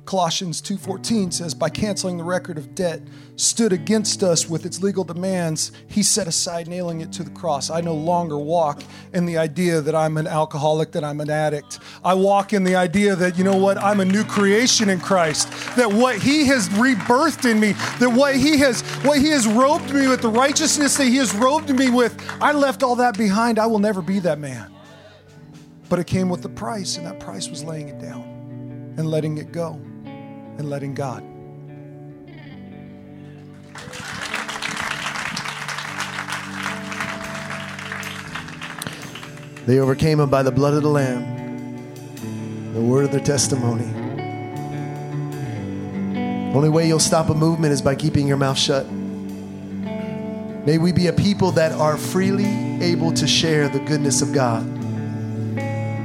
Colossians 0.05 0.61
2:14 0.61 1.33
says 1.33 1.55
by 1.55 1.71
canceling 1.71 2.19
the 2.19 2.25
record 2.25 2.59
of 2.59 2.75
debt 2.75 3.01
stood 3.37 3.73
against 3.73 4.23
us 4.23 4.49
with 4.49 4.67
its 4.67 4.83
legal 4.83 5.03
demands 5.03 5.73
he 5.87 6.03
set 6.03 6.29
aside 6.29 6.69
nailing 6.69 7.01
it 7.01 7.11
to 7.13 7.23
the 7.23 7.31
cross. 7.31 7.71
I 7.71 7.81
no 7.81 7.95
longer 7.95 8.37
walk 8.37 8.83
in 9.15 9.25
the 9.25 9.39
idea 9.39 9.81
that 9.81 9.95
I'm 9.95 10.19
an 10.19 10.27
alcoholic 10.27 10.93
that 10.93 11.05
I'm 11.05 11.21
an 11.21 11.31
addict. 11.31 11.79
I 12.05 12.13
walk 12.13 12.53
in 12.53 12.65
the 12.65 12.77
idea 12.77 13.17
that 13.17 13.39
you 13.39 13.45
know 13.45 13.57
what 13.57 13.79
I'm 13.79 14.01
a 14.01 14.05
new 14.05 14.25
creation 14.25 14.91
in 14.91 15.01
Christ 15.01 15.51
that 15.77 15.91
what 15.91 16.19
he 16.19 16.45
has 16.47 16.69
rebirthed 16.71 17.51
in 17.51 17.59
me 17.59 17.73
that 17.99 18.11
what 18.11 18.37
he 18.37 18.59
has 18.59 18.83
what 19.05 19.19
he 19.19 19.29
has 19.29 19.47
robed 19.47 19.93
me 19.95 20.07
with 20.07 20.21
the 20.21 20.29
righteousness 20.29 20.99
that 20.99 21.07
he 21.07 21.17
has 21.17 21.35
robed 21.35 21.75
me 21.75 21.89
with 21.89 22.15
I 22.43 22.53
left 22.53 22.83
all 22.83 22.97
that 22.97 23.17
behind. 23.17 23.59
I 23.59 23.67
will 23.67 23.79
never 23.79 24.03
be 24.03 24.19
that 24.21 24.39
man. 24.39 24.71
But 25.89 25.99
it 25.99 26.07
came 26.07 26.29
with 26.29 26.43
the 26.43 26.51
price 26.51 26.99
and 26.99 27.07
that 27.07 27.21
price 27.21 27.49
was 27.49 27.65
laying 27.65 27.89
it 27.89 27.99
down 28.01 28.95
and 28.99 29.11
letting 29.11 29.39
it 29.39 29.51
go 29.51 29.81
and 30.59 30.71
letting 30.71 30.95
God. 30.95 31.23
They 39.67 39.79
overcame 39.79 40.21
him 40.21 40.29
by 40.29 40.43
the 40.43 40.53
blood 40.53 40.75
of 40.75 40.83
the 40.83 40.91
Lamb, 40.91 42.75
the 42.75 42.83
word 42.83 43.07
of 43.07 43.13
their 43.13 43.21
testimony. 43.21 43.91
Only 46.55 46.69
way 46.69 46.87
you'll 46.87 47.01
stop 47.01 47.31
a 47.31 47.35
movement 47.35 47.73
is 47.73 47.81
by 47.81 47.95
keeping 47.95 48.29
your 48.29 48.37
mouth 48.37 48.59
shut. 48.59 48.87
May 50.67 50.79
we 50.79 50.93
be 50.93 51.07
a 51.07 51.13
people 51.13 51.51
that 51.53 51.73
are 51.73 51.97
freely 51.97 52.83
able 52.83 53.13
to 53.15 53.27
share 53.27 53.69
the 53.69 53.81
goodness 53.81 54.23
of 54.23 54.33
God. 54.33 54.65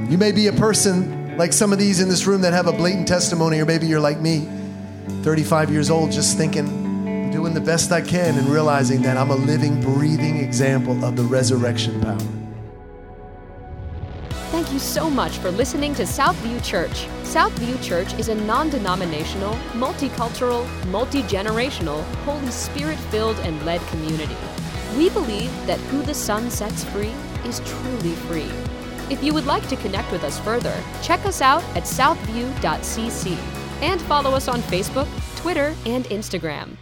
You 0.09 0.17
may 0.17 0.31
be 0.31 0.47
a 0.47 0.53
person 0.53 1.18
like 1.39 1.53
some 1.53 1.71
of 1.71 1.79
these 1.79 2.01
in 2.01 2.09
this 2.09 2.27
room 2.27 2.41
that 2.41 2.51
have 2.51 2.67
a 2.67 2.73
blatant 2.73 3.07
testimony, 3.07 3.61
or 3.61 3.65
maybe 3.65 3.87
you're 3.87 4.01
like 4.01 4.19
me, 4.19 4.45
35 5.23 5.71
years 5.71 5.89
old, 5.89 6.11
just 6.11 6.37
thinking, 6.37 7.31
doing 7.31 7.53
the 7.53 7.61
best 7.61 7.93
I 7.93 8.01
can, 8.01 8.37
and 8.37 8.45
realizing 8.49 9.01
that 9.03 9.15
I'm 9.15 9.29
a 9.29 9.35
living, 9.35 9.79
breathing 9.79 10.43
example 10.43 11.05
of 11.05 11.15
the 11.15 11.23
resurrection 11.23 12.01
power. 12.01 12.19
Thank 14.51 14.73
you 14.73 14.79
so 14.79 15.09
much 15.09 15.37
for 15.37 15.49
listening 15.49 15.95
to 15.95 16.03
Southview 16.03 16.61
Church. 16.61 17.07
Southview 17.23 17.81
Church 17.81 18.13
is 18.15 18.27
a 18.27 18.35
non 18.35 18.69
denominational, 18.69 19.53
multicultural, 19.75 20.67
multi 20.87 21.21
generational, 21.23 22.03
Holy 22.25 22.51
Spirit 22.51 22.97
filled 23.11 23.37
and 23.39 23.65
led 23.65 23.79
community. 23.87 24.35
We 24.97 25.09
believe 25.11 25.51
that 25.67 25.79
who 25.91 26.01
the 26.01 26.13
Son 26.13 26.51
sets 26.51 26.83
free 26.83 27.13
is 27.45 27.61
truly 27.61 28.15
free. 28.27 28.68
If 29.09 29.23
you 29.23 29.33
would 29.33 29.47
like 29.47 29.67
to 29.69 29.75
connect 29.75 30.11
with 30.11 30.23
us 30.23 30.39
further, 30.39 30.75
check 31.01 31.25
us 31.25 31.41
out 31.41 31.63
at 31.75 31.83
southview.cc 31.83 33.37
and 33.81 34.01
follow 34.01 34.31
us 34.31 34.47
on 34.47 34.61
Facebook, 34.61 35.07
Twitter, 35.35 35.75
and 35.85 36.05
Instagram. 36.05 36.75